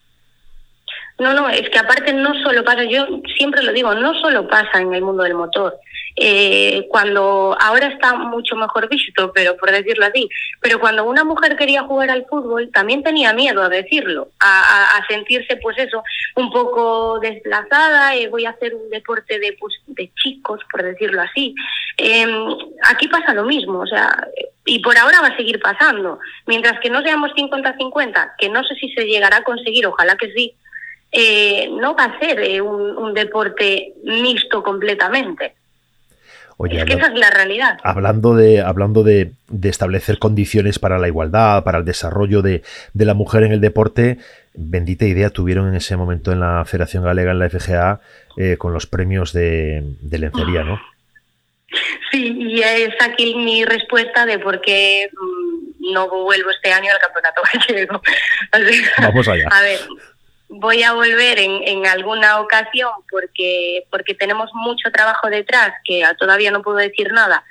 No, 1.19 1.35
no, 1.35 1.51
es 1.51 1.69
que 1.69 1.79
aparte 1.79 2.15
no 2.15 2.33
solo 2.43 2.65
pasa, 2.65 2.85
yo 2.85 3.07
siempre 3.37 3.63
lo 3.63 3.75
digo, 3.75 3.95
no 3.95 4.19
solo 4.23 4.49
pasa 4.49 4.81
en 4.81 4.95
el 4.95 5.03
mundo 5.03 5.25
del 5.25 5.35
motor. 5.35 5.79
Eh, 6.17 6.87
cuando 6.89 7.57
ahora 7.59 7.87
está 7.87 8.15
mucho 8.15 8.57
mejor 8.57 8.89
visto, 8.89 9.33
pero 9.33 9.57
por 9.57 9.71
decirlo 9.71 10.07
así, 10.07 10.29
pero 10.61 10.81
cuando 10.81 11.05
una 11.05 11.25
mujer 11.25 11.57
quería 11.57 11.83
jugar 11.83 12.11
al 12.11 12.27
fútbol 12.27 12.71
también 12.73 13.03
tenía 13.03 13.33
miedo 13.33 13.63
a 13.63 13.69
decirlo, 13.69 14.29
a, 14.41 15.01
sentirse 15.09 15.57
pues 15.57 15.79
eso, 15.79 16.03
un 16.37 16.53
poco 16.53 17.19
desplazada, 17.21 18.15
eh, 18.17 18.29
voy 18.29 18.45
a 18.45 18.51
hacer 18.51 18.75
un 18.75 18.91
deporte 18.91 19.39
de, 19.39 19.57
pues, 19.59 19.75
de 19.87 20.11
chicos, 20.15 20.61
por 20.71 20.83
decirlo 20.83 21.23
así. 21.23 21.55
Em, 21.97 22.31
aquí 22.85 23.09
pasa 23.09 23.35
lo 23.35 23.45
mismo, 23.45 23.81
o 23.81 23.87
sea, 23.87 24.29
y 24.65 24.79
por 24.81 24.97
ahora 24.97 25.21
va 25.21 25.29
a 25.29 25.37
seguir 25.37 25.61
pasando. 25.61 26.19
Mientras 26.47 26.79
que 26.81 26.91
no 26.91 27.03
seamos 27.03 27.33
50-50, 27.35 28.35
que 28.39 28.49
no 28.49 28.63
sé 28.65 28.75
si 28.77 28.93
se 28.93 29.07
llegará 29.07 29.39
a 29.39 29.45
conseguir, 29.45 29.87
ojalá 29.87 30.17
que 30.17 30.33
sí, 30.33 30.55
eh, 31.13 31.69
no 31.73 31.95
va 31.97 32.05
a 32.05 32.19
ser 32.21 32.41
eh, 32.41 32.61
un, 32.61 33.13
deporte 33.15 33.95
mixto 34.05 34.63
completamente. 34.63 35.55
Es 36.67 36.85
que 36.85 36.93
esa 36.95 37.07
es 37.07 37.19
la 37.19 37.31
realidad. 37.31 37.79
Hablando 37.83 38.35
de, 38.35 38.61
hablando 38.61 39.03
de, 39.03 39.33
establecer 39.63 40.19
condiciones 40.19 40.79
para 40.79 40.99
la 40.99 41.09
igualdad, 41.09 41.65
para 41.65 41.79
el 41.79 41.85
desarrollo 41.85 42.43
de, 42.43 42.63
la 42.95 43.15
mujer 43.15 43.45
en 43.45 43.53
el 43.53 43.61
deporte, 43.61 44.19
bendita 44.55 45.07
idea 45.07 45.31
tuvieron 45.31 45.69
en 45.69 45.75
ese 45.75 45.97
momento 45.97 46.33
en 46.33 46.41
la 46.41 46.65
Federación 46.65 47.05
Galega, 47.05 47.33
en 47.33 47.39
la 47.39 47.49
FGA, 47.49 48.01
eh, 48.37 48.57
con 48.59 48.73
los 48.73 48.87
premios 48.87 49.33
de, 49.33 49.83
lencería, 50.11 50.65
¿no? 50.65 50.81
Sí, 52.11 52.37
y 52.37 52.61
es 52.61 52.95
aquí 53.01 53.37
mi 53.37 53.65
respuesta 53.65 54.27
de 54.27 54.39
por 54.41 54.61
qué 54.61 55.09
mm, 55.13 55.93
no 55.93 56.09
vuelvo 56.09 56.51
este 56.51 56.73
año 56.73 56.91
al 56.93 56.99
campeonato 56.99 57.43
gallego. 57.69 58.03
Vamos 58.99 59.29
allá. 59.29 59.49
A 59.51 59.63
ver, 59.63 59.79
voy 60.51 60.83
a 60.83 60.93
volver 60.93 61.39
en, 61.39 61.63
en, 61.67 61.87
alguna 61.87 62.41
ocasión 62.41 62.91
porque, 63.11 63.85
porque 63.91 64.15
tenemos 64.15 64.51
mucho 64.53 64.91
trabajo 64.91 65.29
detrás, 65.29 65.73
que 65.85 66.05
todavía 66.19 66.51
no 66.51 66.63
puedo 66.63 66.79
decir 66.79 67.13
nada, 67.13 67.45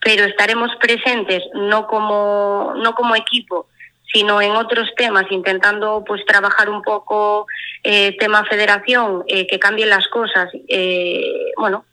pero 0.00 0.24
estaremos 0.24 0.74
presentes 0.76 1.42
no 1.54 1.86
como, 1.86 2.74
no 2.76 2.94
como 2.94 3.14
equipo, 3.14 3.68
sino 4.12 4.40
en 4.40 4.52
otros 4.52 4.88
temas, 4.96 5.26
intentando 5.30 6.02
pues 6.06 6.24
trabajar 6.24 6.70
un 6.70 6.82
poco 6.82 7.46
eh, 7.82 8.16
tema 8.18 8.44
federación, 8.44 9.24
eh, 9.28 9.46
que 9.46 9.58
cambien 9.58 9.90
las 9.90 10.08
cosas, 10.08 10.48
eh, 10.68 11.52
bueno, 11.56 11.84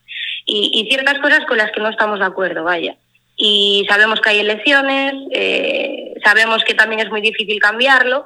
y, 0.45 0.71
y, 0.73 0.89
ciertas 0.89 1.19
cosas 1.19 1.45
con 1.45 1.57
las 1.57 1.71
que 1.71 1.79
no 1.79 1.89
estamos 1.89 2.19
de 2.19 2.25
acuerdo, 2.25 2.63
vaya. 2.63 2.95
Y 3.35 3.85
sabemos 3.89 4.21
que 4.21 4.29
hay 4.29 4.39
elecciones, 4.39 5.15
eh, 5.31 6.13
sabemos 6.23 6.63
que 6.63 6.75
también 6.75 7.01
es 7.01 7.09
muy 7.09 7.21
difícil 7.21 7.59
cambiarlo, 7.59 8.25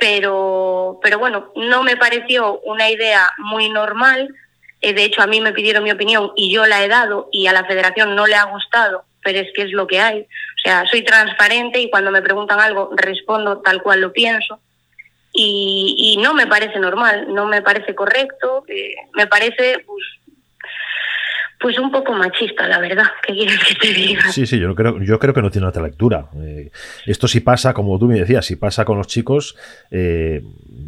pero, 0.00 0.98
pero 1.02 1.18
bueno, 1.18 1.52
no 1.54 1.82
me 1.82 1.96
pareció 1.96 2.58
una 2.60 2.90
idea 2.90 3.30
muy 3.38 3.68
normal. 3.68 4.34
Eh, 4.80 4.94
de 4.94 5.04
hecho, 5.04 5.22
a 5.22 5.26
mí 5.26 5.40
me 5.40 5.52
pidieron 5.52 5.84
mi 5.84 5.92
opinión 5.92 6.32
y 6.34 6.52
yo 6.52 6.66
la 6.66 6.82
he 6.82 6.88
dado 6.88 7.28
y 7.30 7.46
a 7.46 7.52
la 7.52 7.66
federación 7.66 8.16
no 8.16 8.26
le 8.26 8.34
ha 8.34 8.44
gustado, 8.44 9.04
pero 9.22 9.38
es 9.38 9.52
que 9.54 9.62
es 9.62 9.72
lo 9.72 9.86
que 9.86 10.00
hay. 10.00 10.22
O 10.22 10.62
sea, 10.64 10.86
soy 10.86 11.02
transparente 11.02 11.80
y 11.80 11.90
cuando 11.90 12.10
me 12.10 12.22
preguntan 12.22 12.60
algo 12.60 12.90
respondo 12.96 13.58
tal 13.58 13.82
cual 13.82 14.00
lo 14.00 14.12
pienso. 14.12 14.58
Y, 15.32 15.94
y 15.96 16.16
no 16.16 16.34
me 16.34 16.46
parece 16.46 16.80
normal, 16.80 17.32
no 17.32 17.46
me 17.46 17.62
parece 17.62 17.94
correcto, 17.94 18.64
eh, 18.66 18.94
me 19.14 19.28
parece 19.28 19.84
pues, 19.86 20.02
pues 21.60 21.78
un 21.78 21.90
poco 21.90 22.14
machista, 22.14 22.66
la 22.66 22.80
verdad. 22.80 23.04
¿Qué 23.22 23.34
quieres 23.34 23.58
que 23.68 23.74
te 23.74 23.92
diga? 23.92 24.32
Sí, 24.32 24.46
sí, 24.46 24.58
yo 24.58 24.74
creo, 24.74 24.98
yo 25.02 25.18
creo 25.18 25.34
que 25.34 25.42
no 25.42 25.50
tiene 25.50 25.66
otra 25.66 25.82
lectura. 25.82 26.30
Eh, 26.42 26.70
esto 27.04 27.28
sí 27.28 27.40
pasa, 27.40 27.74
como 27.74 27.98
tú 27.98 28.06
me 28.06 28.18
decías, 28.18 28.46
si 28.46 28.56
pasa 28.56 28.86
con 28.86 28.96
los 28.96 29.06
chicos, 29.06 29.56
eh, 29.90 30.42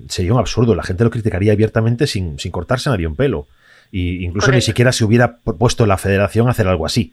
sería 0.09 0.33
un 0.33 0.39
absurdo. 0.39 0.75
La 0.75 0.83
gente 0.83 1.05
lo 1.05 1.11
criticaría 1.11 1.53
abiertamente 1.53 2.07
sin, 2.07 2.39
sin 2.39 2.51
cortarse 2.51 2.89
nadie 2.89 3.07
un 3.07 3.17
pelo. 3.17 3.49
Y 3.91 4.25
incluso 4.25 4.51
ni 4.51 4.63
siquiera 4.63 4.93
se 4.93 5.05
hubiera 5.05 5.37
puesto 5.37 5.85
la 5.85 5.99
federación 5.99 6.49
a 6.49 6.53
hacer 6.53 6.67
algo 6.67 6.87
así. 6.87 7.13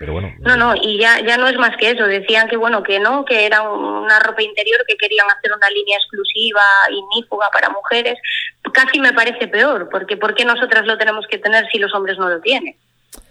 No. 0.00 0.06
Pero 0.06 0.12
bueno. 0.14 0.34
No, 0.40 0.56
no, 0.56 0.74
y 0.80 0.98
ya, 0.98 1.20
ya 1.20 1.36
no 1.36 1.46
es 1.46 1.56
más 1.58 1.76
que 1.76 1.90
eso. 1.90 2.04
Decían 2.04 2.48
que 2.48 2.56
bueno, 2.56 2.82
que 2.82 2.98
no, 2.98 3.24
que 3.24 3.44
era 3.44 3.62
una 3.62 4.18
ropa 4.20 4.42
interior, 4.42 4.80
que 4.88 4.96
querían 4.96 5.26
hacer 5.30 5.52
una 5.52 5.68
línea 5.68 5.98
exclusiva, 5.98 6.62
inífuga 6.90 7.50
para 7.52 7.68
mujeres. 7.68 8.18
Casi 8.72 8.98
me 8.98 9.12
parece 9.12 9.46
peor, 9.48 9.88
porque 9.90 10.16
¿por 10.16 10.34
qué 10.34 10.44
nosotras 10.44 10.86
lo 10.86 10.96
tenemos 10.96 11.26
que 11.26 11.38
tener 11.38 11.66
si 11.70 11.78
los 11.78 11.94
hombres 11.94 12.18
no 12.18 12.28
lo 12.28 12.40
tienen? 12.40 12.76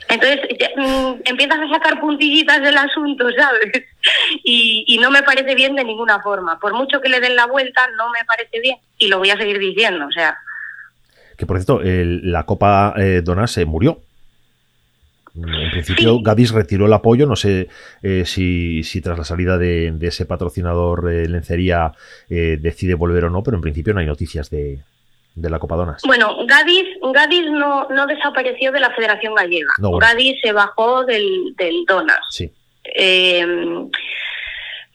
Entonces 0.10 0.42
mm, 0.76 1.22
empiezas 1.26 1.60
a 1.60 1.70
sacar 1.70 2.00
puntillitas 2.00 2.62
del 2.62 2.78
asunto, 2.78 3.26
¿sabes? 3.38 3.86
Y, 4.44 4.84
y, 4.88 4.98
no 5.00 5.12
me 5.12 5.24
parece 5.24 5.56
bien 5.56 5.76
de 5.76 5.84
ninguna 5.84 6.22
forma. 6.22 6.60
Por 6.60 6.74
mucho 6.74 7.02
que 7.02 7.10
le 7.10 7.20
den 7.20 7.36
la 7.36 7.48
vuelta, 7.48 7.88
no 7.98 8.10
me 8.12 8.24
parece 8.26 8.60
bien. 8.60 8.78
Y 8.98 9.08
lo 9.08 9.20
voy 9.20 9.30
a 9.32 9.38
seguir 9.38 9.60
diciendo, 9.60 10.06
o 10.08 10.12
sea. 10.12 10.38
Que 11.38 11.46
por 11.46 11.58
cierto, 11.58 11.82
la 11.84 12.46
Copa 12.46 12.94
eh, 12.98 13.22
Donas 13.24 13.52
se 13.52 13.66
murió. 13.66 14.02
En 15.36 15.72
principio, 15.72 16.20
Gadis 16.22 16.52
retiró 16.52 16.86
el 16.86 16.94
apoyo. 16.94 17.26
No 17.26 17.36
sé 17.36 17.70
eh, 18.02 18.24
si, 18.26 18.84
si, 18.84 19.02
tras 19.02 19.18
la 19.18 19.24
salida 19.24 19.58
de, 19.58 19.96
ese 20.02 20.26
patrocinador 20.26 21.12
eh, 21.12 21.28
lencería 21.28 21.94
eh, 22.30 22.58
decide 22.60 22.94
volver 22.96 23.26
o 23.26 23.30
no, 23.30 23.44
pero 23.44 23.58
en 23.58 23.62
principio 23.62 23.94
no 23.94 24.00
hay 24.00 24.06
noticias 24.06 24.50
de, 24.50 24.80
de 25.36 25.50
la 25.50 25.60
Copa 25.60 25.76
Donas. 25.76 26.02
Bueno, 26.06 26.46
Gadis, 26.46 26.86
Gadis 27.14 27.52
no, 27.52 27.88
no 27.90 28.08
desapareció 28.08 28.72
de 28.72 28.80
la 28.80 28.92
Federación 28.92 29.36
Gallega. 29.36 29.74
Gadis 30.00 30.42
se 30.42 30.52
bajó 30.52 31.06
del, 31.06 31.56
del 31.58 31.86
Donas. 31.88 32.20
Sí. 32.30 32.52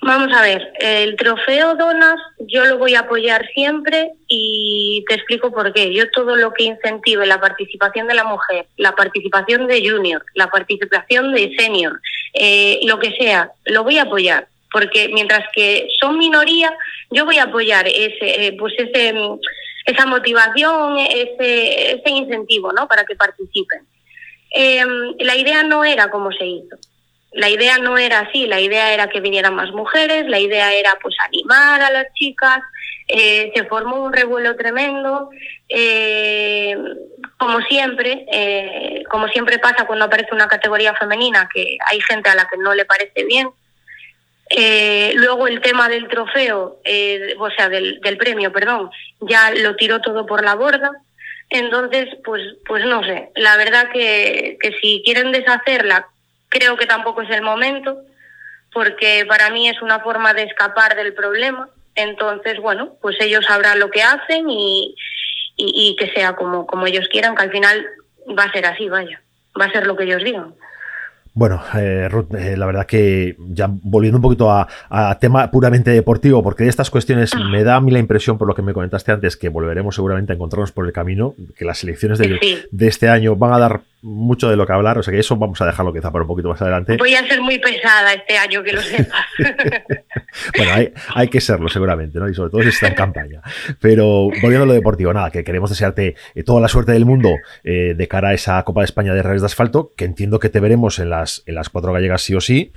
Vamos 0.06 0.36
a 0.36 0.42
ver, 0.42 0.70
el 0.80 1.16
trofeo 1.16 1.76
Donas 1.76 2.20
yo 2.38 2.66
lo 2.66 2.76
voy 2.76 2.94
a 2.94 3.00
apoyar 3.00 3.48
siempre 3.54 4.10
y 4.28 5.02
te 5.08 5.14
explico 5.14 5.50
por 5.50 5.72
qué. 5.72 5.94
Yo 5.94 6.10
todo 6.10 6.36
lo 6.36 6.52
que 6.52 6.64
incentive 6.64 7.24
la 7.24 7.40
participación 7.40 8.06
de 8.06 8.12
la 8.12 8.24
mujer, 8.24 8.66
la 8.76 8.94
participación 8.94 9.66
de 9.66 9.88
junior, 9.88 10.22
la 10.34 10.48
participación 10.48 11.32
de 11.32 11.54
senior, 11.56 12.02
eh, 12.34 12.80
lo 12.82 12.98
que 12.98 13.16
sea, 13.16 13.50
lo 13.64 13.82
voy 13.82 13.96
a 13.96 14.02
apoyar. 14.02 14.46
Porque 14.70 15.08
mientras 15.08 15.46
que 15.54 15.88
son 15.98 16.18
minoría, 16.18 16.70
yo 17.10 17.24
voy 17.24 17.38
a 17.38 17.44
apoyar 17.44 17.88
ese, 17.88 18.48
eh, 18.48 18.54
pues 18.58 18.74
ese, 18.76 19.14
esa 19.86 20.04
motivación, 20.04 20.98
ese, 20.98 21.92
ese 21.92 22.10
incentivo, 22.10 22.74
¿no? 22.74 22.86
Para 22.86 23.06
que 23.06 23.16
participen. 23.16 23.86
Eh, 24.54 24.84
la 25.20 25.34
idea 25.34 25.62
no 25.62 25.82
era 25.82 26.10
como 26.10 26.30
se 26.30 26.44
hizo 26.44 26.76
la 27.34 27.48
idea 27.48 27.78
no 27.78 27.98
era 27.98 28.20
así, 28.20 28.46
la 28.46 28.60
idea 28.60 28.94
era 28.94 29.08
que 29.08 29.20
vinieran 29.20 29.54
más 29.54 29.70
mujeres, 29.72 30.26
la 30.28 30.38
idea 30.38 30.72
era 30.72 30.96
pues 31.02 31.16
animar 31.26 31.82
a 31.82 31.90
las 31.90 32.06
chicas, 32.14 32.60
eh, 33.08 33.50
se 33.54 33.64
formó 33.64 34.04
un 34.04 34.12
revuelo 34.12 34.54
tremendo, 34.56 35.30
eh, 35.68 36.76
como 37.36 37.60
siempre, 37.62 38.24
eh, 38.32 39.02
como 39.10 39.26
siempre 39.28 39.58
pasa 39.58 39.84
cuando 39.84 40.04
aparece 40.04 40.32
una 40.32 40.46
categoría 40.46 40.94
femenina, 40.94 41.48
que 41.52 41.76
hay 41.90 42.00
gente 42.00 42.30
a 42.30 42.36
la 42.36 42.46
que 42.46 42.56
no 42.56 42.72
le 42.72 42.84
parece 42.84 43.24
bien. 43.24 43.48
luego 45.16 45.48
el 45.48 45.60
tema 45.60 45.88
del 45.88 46.06
trofeo, 46.06 46.78
o 47.38 47.50
sea, 47.56 47.68
del, 47.68 48.00
del 48.00 48.16
premio, 48.16 48.52
perdón, 48.52 48.90
ya 49.20 49.50
lo 49.50 49.74
tiró 49.74 50.00
todo 50.00 50.24
por 50.24 50.44
la 50.44 50.54
borda. 50.54 50.92
Entonces, 51.50 52.08
pues, 52.24 52.42
pues 52.64 52.84
no 52.86 53.02
sé, 53.04 53.30
la 53.36 53.56
verdad 53.56 53.90
que, 53.92 54.56
que 54.60 54.72
si 54.80 55.02
quieren 55.04 55.30
deshacerla 55.30 56.08
Creo 56.54 56.76
que 56.76 56.86
tampoco 56.86 57.22
es 57.22 57.30
el 57.30 57.42
momento, 57.42 57.98
porque 58.72 59.26
para 59.28 59.50
mí 59.50 59.68
es 59.68 59.82
una 59.82 59.98
forma 59.98 60.34
de 60.34 60.44
escapar 60.44 60.94
del 60.94 61.12
problema. 61.12 61.68
Entonces, 61.96 62.60
bueno, 62.60 62.94
pues 63.02 63.16
ellos 63.20 63.44
sabrán 63.44 63.80
lo 63.80 63.90
que 63.90 64.04
hacen 64.04 64.48
y, 64.48 64.94
y, 65.56 65.96
que 65.96 66.12
sea 66.12 66.36
como, 66.36 66.64
como 66.64 66.86
ellos 66.86 67.08
quieran, 67.08 67.34
que 67.34 67.42
al 67.42 67.50
final 67.50 67.84
va 68.38 68.44
a 68.44 68.52
ser 68.52 68.66
así, 68.66 68.88
vaya, 68.88 69.20
va 69.60 69.64
a 69.64 69.72
ser 69.72 69.84
lo 69.84 69.96
que 69.96 70.04
ellos 70.04 70.22
digan. 70.22 70.54
Bueno, 71.36 71.60
eh, 71.76 72.08
Ruth, 72.08 72.32
eh, 72.34 72.56
la 72.56 72.64
verdad 72.64 72.86
que 72.86 73.36
ya 73.48 73.66
volviendo 73.68 74.18
un 74.18 74.22
poquito 74.22 74.52
a, 74.52 74.68
tema 75.20 75.50
puramente 75.50 75.90
deportivo, 75.90 76.44
porque 76.44 76.62
de 76.62 76.70
estas 76.70 76.90
cuestiones 76.90 77.34
ah. 77.34 77.48
me 77.50 77.64
da 77.64 77.74
a 77.74 77.80
mí 77.80 77.90
la 77.90 77.98
impresión, 77.98 78.38
por 78.38 78.46
lo 78.46 78.54
que 78.54 78.62
me 78.62 78.72
comentaste 78.72 79.10
antes, 79.10 79.36
que 79.36 79.48
volveremos 79.48 79.96
seguramente 79.96 80.32
a 80.32 80.36
encontrarnos 80.36 80.70
por 80.70 80.86
el 80.86 80.92
camino, 80.92 81.34
que 81.56 81.64
las 81.64 81.82
elecciones 81.82 82.18
de, 82.18 82.66
de 82.70 82.86
este 82.86 83.08
año 83.08 83.34
van 83.34 83.52
a 83.52 83.58
dar 83.58 83.82
mucho 84.04 84.50
de 84.50 84.56
lo 84.56 84.66
que 84.66 84.72
hablar, 84.72 84.98
o 84.98 85.02
sea 85.02 85.12
que 85.12 85.18
eso 85.18 85.34
vamos 85.36 85.60
a 85.62 85.66
dejarlo 85.66 85.90
quizá 85.92 86.12
para 86.12 86.22
un 86.22 86.28
poquito 86.28 86.50
más 86.50 86.60
adelante. 86.60 86.98
Voy 86.98 87.14
a 87.14 87.26
ser 87.26 87.40
muy 87.40 87.58
pesada 87.58 88.12
este 88.12 88.36
año, 88.36 88.62
que 88.62 88.74
lo 88.74 88.82
sepas. 88.82 89.24
bueno, 90.56 90.72
hay, 90.74 90.92
hay, 91.14 91.28
que 91.28 91.40
serlo 91.40 91.70
seguramente, 91.70 92.18
¿no? 92.18 92.28
Y 92.28 92.34
sobre 92.34 92.50
todo 92.50 92.62
si 92.62 92.68
está 92.68 92.88
en 92.88 92.94
campaña. 92.94 93.40
Pero 93.80 94.28
volviendo 94.42 94.64
a 94.64 94.66
lo 94.66 94.74
deportivo, 94.74 95.12
nada, 95.14 95.30
que 95.30 95.42
queremos 95.42 95.70
desearte 95.70 96.16
eh, 96.34 96.42
toda 96.44 96.60
la 96.60 96.68
suerte 96.68 96.92
del 96.92 97.06
mundo 97.06 97.30
eh, 97.64 97.94
de 97.96 98.08
cara 98.08 98.28
a 98.28 98.34
esa 98.34 98.62
Copa 98.62 98.82
de 98.82 98.84
España 98.84 99.14
de 99.14 99.22
Reyes 99.22 99.40
de 99.40 99.46
Asfalto, 99.46 99.94
que 99.96 100.04
entiendo 100.04 100.38
que 100.38 100.50
te 100.50 100.60
veremos 100.60 100.98
en 100.98 101.08
las, 101.24 101.42
en 101.46 101.54
las 101.54 101.68
cuatro 101.68 101.92
gallegas 101.92 102.22
sí 102.22 102.34
o 102.34 102.40
sí, 102.40 102.72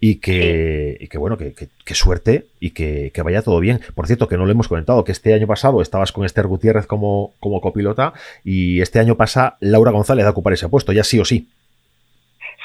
y 0.00 0.16
que, 0.16 0.96
y 1.00 1.08
que 1.08 1.18
bueno, 1.18 1.38
que, 1.38 1.54
que, 1.54 1.94
suerte 1.94 2.46
y 2.60 2.70
que, 2.70 3.10
que, 3.14 3.22
vaya 3.22 3.42
todo 3.42 3.60
bien. 3.60 3.80
Por 3.94 4.06
cierto, 4.06 4.28
que 4.28 4.36
no 4.36 4.44
lo 4.44 4.52
hemos 4.52 4.68
comentado, 4.68 5.04
que 5.04 5.12
este 5.12 5.34
año 5.34 5.46
pasado 5.46 5.80
estabas 5.80 6.12
con 6.12 6.24
Esther 6.24 6.46
Gutiérrez 6.46 6.86
como, 6.86 7.34
como 7.40 7.60
copilota 7.60 8.12
y 8.44 8.80
este 8.80 8.98
año 8.98 9.16
pasa 9.16 9.56
Laura 9.60 9.90
González 9.90 10.26
a 10.26 10.30
ocupar 10.30 10.52
ese 10.52 10.68
puesto, 10.68 10.92
ya 10.92 11.04
sí 11.04 11.20
o 11.20 11.24
sí. 11.24 11.48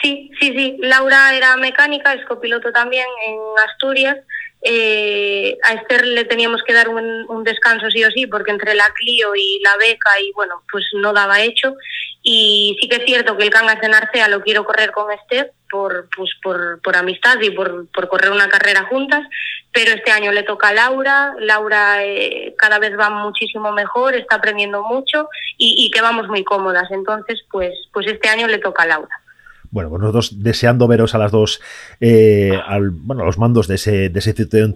Sí, 0.01 0.31
sí, 0.39 0.53
sí. 0.55 0.77
Laura 0.81 1.35
era 1.35 1.57
mecánica, 1.57 2.13
es 2.13 2.25
copiloto 2.25 2.71
también 2.71 3.07
en 3.27 3.39
Asturias. 3.67 4.17
Eh, 4.61 5.57
a 5.63 5.73
Esther 5.73 6.05
le 6.05 6.25
teníamos 6.25 6.63
que 6.63 6.73
dar 6.73 6.89
un, 6.89 7.43
descanso 7.43 7.89
sí 7.89 8.03
o 8.03 8.11
sí, 8.11 8.27
porque 8.27 8.51
entre 8.51 8.73
la 8.73 8.89
Clio 8.93 9.35
y 9.35 9.59
la 9.63 9.77
beca 9.77 10.19
y 10.19 10.31
bueno, 10.33 10.63
pues 10.71 10.85
no 10.93 11.13
daba 11.13 11.41
hecho. 11.41 11.75
Y 12.23 12.77
sí 12.81 12.89
que 12.89 12.97
es 12.97 13.05
cierto 13.05 13.37
que 13.37 13.43
el 13.43 13.49
Cangas 13.49 13.81
en 13.81 13.93
Arcea 13.93 14.27
lo 14.27 14.41
quiero 14.41 14.65
correr 14.65 14.91
con 14.91 15.11
Esther 15.11 15.53
por, 15.69 16.09
pues 16.15 16.31
por, 16.41 16.97
amistad 16.97 17.39
y 17.41 17.51
por, 17.51 17.87
por 17.91 18.09
correr 18.09 18.31
una 18.31 18.49
carrera 18.49 18.87
juntas, 18.89 19.25
pero 19.71 19.91
este 19.91 20.11
año 20.11 20.31
le 20.31 20.43
toca 20.43 20.69
a 20.69 20.73
Laura. 20.73 21.33
Laura 21.39 22.03
eh, 22.03 22.55
cada 22.57 22.79
vez 22.79 22.97
va 22.99 23.09
muchísimo 23.09 23.71
mejor, 23.71 24.15
está 24.15 24.37
aprendiendo 24.37 24.83
mucho 24.83 25.29
y, 25.57 25.85
y 25.85 25.91
que 25.91 26.01
vamos 26.01 26.27
muy 26.27 26.43
cómodas. 26.43 26.89
Entonces, 26.91 27.41
pues, 27.51 27.73
pues 27.93 28.07
este 28.07 28.27
año 28.27 28.47
le 28.47 28.57
toca 28.57 28.83
a 28.83 28.87
Laura. 28.87 29.21
Bueno, 29.71 29.89
pues 29.89 30.01
nosotros 30.01 30.43
deseando 30.43 30.87
veros 30.87 31.15
a 31.15 31.17
las 31.17 31.31
dos, 31.31 31.61
eh, 31.99 32.59
al, 32.65 32.91
bueno, 32.91 33.23
a 33.23 33.25
los 33.25 33.37
mandos 33.37 33.67
de 33.67 33.75
ese, 33.75 34.09
de 34.09 34.19
ese 34.19 34.35
Citroën, 34.35 34.75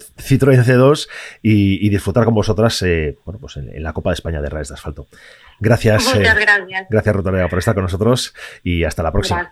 C2 0.64 1.08
y, 1.42 1.90
disfrutar 1.90 2.26
con 2.26 2.34
vosotras 2.34 2.82
eh, 2.84 3.18
bueno, 3.26 3.40
pues 3.40 3.58
en, 3.58 3.84
la 3.84 3.94
Copa 3.94 4.12
de 4.12 4.16
España 4.16 4.42
de 4.42 4.50
Rayos 4.50 4.70
de 4.70 4.76
Asfalto. 4.76 5.08
Gracias. 5.60 6.16
Muchas 6.16 6.40
gracias. 6.40 6.88
Gracias, 6.90 7.16
Rotorega, 7.16 7.48
por 7.48 7.60
estar 7.60 7.76
con 7.76 7.84
nosotros 7.84 8.34
y 8.64 8.84
hasta 8.84 9.04
la 9.04 9.12
próxima. 9.12 9.50